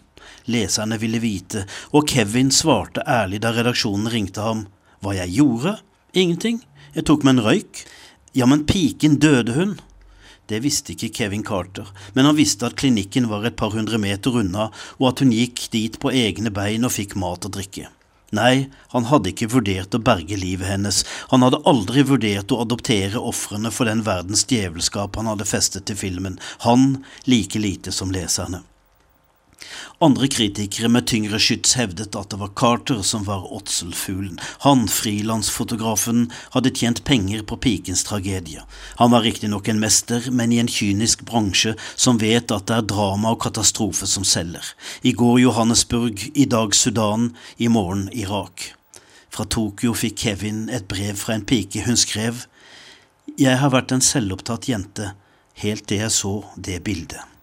[0.49, 4.65] Leserne ville vite, og Kevin svarte ærlig da redaksjonen ringte ham.
[5.05, 5.77] Hva jeg gjorde?
[6.17, 6.63] Ingenting.
[6.95, 7.83] Jeg tok meg en røyk.
[8.37, 9.79] Ja, men piken, døde hun?
[10.47, 14.37] Det visste ikke Kevin Carter, men han visste at klinikken var et par hundre meter
[14.43, 14.67] unna,
[15.01, 17.89] og at hun gikk dit på egne bein og fikk mat og drikke.
[18.37, 21.01] Nei, han hadde ikke vurdert å berge livet hennes,
[21.33, 25.97] han hadde aldri vurdert å adoptere ofrene for den verdens djevelskap han hadde festet til
[25.97, 26.37] filmen,
[26.69, 28.67] han like lite som leserne.
[29.99, 34.39] Andre kritikere med tyngre skyts hevdet at det var Carter som var åtselfuglen.
[34.67, 38.63] Han, frilansfotografen, hadde tjent penger på pikens tragedie.
[39.01, 42.89] Han var riktignok en mester, men i en kynisk bransje som vet at det er
[42.93, 44.75] drama og katastrofe som selger.
[45.03, 48.73] I går Johannesburg, i dag Sudan, i morgen Irak.
[49.33, 51.85] Fra Tokyo fikk Kevin et brev fra en pike.
[51.89, 52.45] Hun skrev
[53.37, 55.15] Jeg har vært en selvopptatt jente
[55.61, 57.36] helt til jeg så det bildet.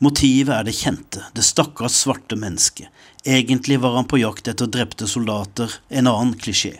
[0.00, 2.88] Motivet er det kjente, det stakkars svarte mennesket.
[3.28, 6.78] Egentlig var han på jakt etter drepte soldater, en annen klisjé.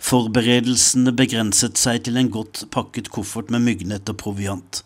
[0.00, 4.80] Forberedelsene begrenset seg til en godt pakket koffert med myggnett og proviant.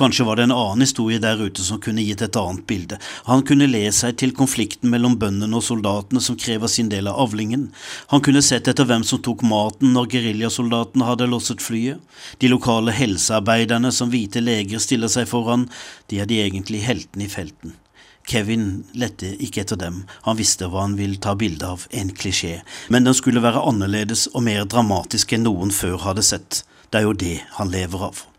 [0.00, 2.96] Kanskje var det en annen historie der ute som kunne gitt et annet bilde.
[3.26, 7.18] Han kunne le seg til konflikten mellom bøndene og soldatene som krever sin del av
[7.20, 7.66] avlingen.
[8.08, 12.00] Han kunne sett etter hvem som tok maten når geriljasoldatene hadde losset flyet.
[12.40, 15.68] De lokale helsearbeiderne som hvite leger stiller seg foran,
[16.08, 17.76] de er de egentlige heltene i felten.
[18.24, 22.62] Kevin lette ikke etter dem, han visste hva han ville ta bilde av, en klisjé,
[22.88, 26.64] men den skulle være annerledes og mer dramatisk enn noen før hadde sett.
[26.88, 28.29] Det er jo det han lever av.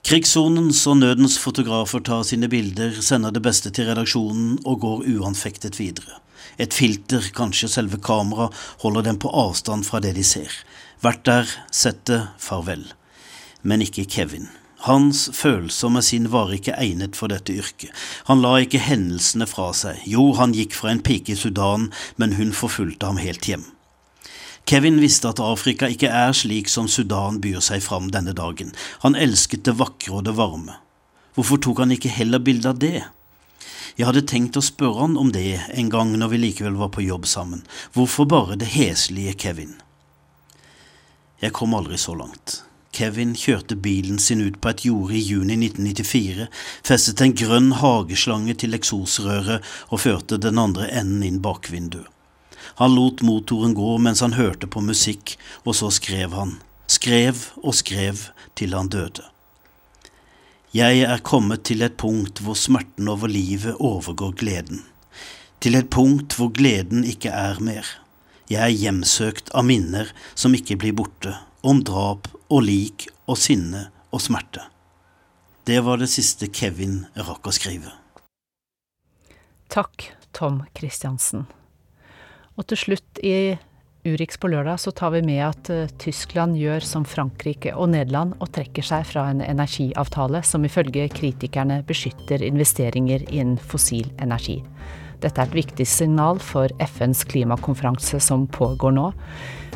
[0.00, 5.76] Krigssonens og nødens fotografer tar sine bilder, sender det beste til redaksjonen og går uanfektet
[5.76, 6.22] videre.
[6.58, 10.54] Et filter, kanskje selve kameraet, holder dem på avstand fra det de ser.
[11.04, 12.86] Vært der, sett det, farvel.
[13.62, 14.48] Men ikke Kevin.
[14.86, 17.92] Hans følsomme sinn var ikke egnet for dette yrket.
[18.32, 20.00] Han la ikke hendelsene fra seg.
[20.08, 23.68] Jo, han gikk fra en pike i Sudan, men hun forfulgte ham helt hjem.
[24.64, 28.70] Kevin visste at Afrika ikke er slik som Sudan byr seg fram denne dagen.
[29.02, 30.76] Han elsket det vakre og det varme.
[31.34, 33.04] Hvorfor tok han ikke heller bilde av det?
[33.98, 37.04] Jeg hadde tenkt å spørre han om det en gang når vi likevel var på
[37.04, 37.64] jobb sammen.
[37.94, 39.74] Hvorfor bare det heslige Kevin?
[41.40, 42.60] Jeg kom aldri så langt.
[42.92, 46.48] Kevin kjørte bilen sin ut på et jorde i juni 1994,
[46.84, 52.08] festet en grønn hageslange til eksosrøret og førte den andre enden inn bakvinduet.
[52.78, 56.56] Han lot motoren gå mens han hørte på musikk, og så skrev han,
[56.86, 59.26] skrev og skrev til han døde.
[60.70, 64.84] Jeg er kommet til et punkt hvor smerten over livet overgår gleden,
[65.58, 67.86] til et punkt hvor gleden ikke er mer.
[68.50, 73.88] Jeg er hjemsøkt av minner som ikke blir borte, om drap og lik og sinne
[74.10, 74.62] og smerte.
[75.66, 77.92] Det var det siste Kevin rakk å skrive.
[79.70, 81.44] Takk, Tom Christiansen.
[82.60, 83.56] Og til slutt i
[84.04, 88.34] Urix på lørdag så tar vi med at uh, Tyskland gjør som Frankrike og Nederland
[88.40, 94.58] og trekker seg fra en energiavtale som ifølge kritikerne beskytter investeringer innen fossil energi.
[95.20, 99.10] Dette er et viktig signal for FNs klimakonferanse som pågår nå.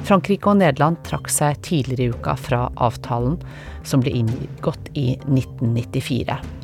[0.09, 3.37] Frankrike og Nederland trakk seg tidligere i uka fra avtalen,
[3.85, 6.64] som ble inngått i 1994.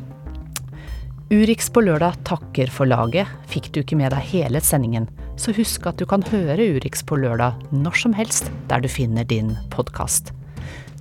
[1.31, 3.29] Urix på lørdag takker for laget.
[3.47, 5.05] Fikk du ikke med deg hele sendingen,
[5.39, 9.23] så husk at du kan høre Urix på lørdag når som helst der du finner
[9.23, 10.33] din podkast.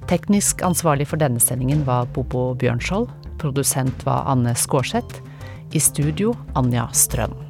[0.07, 3.11] Teknisk ansvarlig for denne sendingen var Bobo Bjørnskjold.
[3.43, 5.19] Produsent var Anne Skårseth.
[5.75, 7.50] I studio Anja Strøm.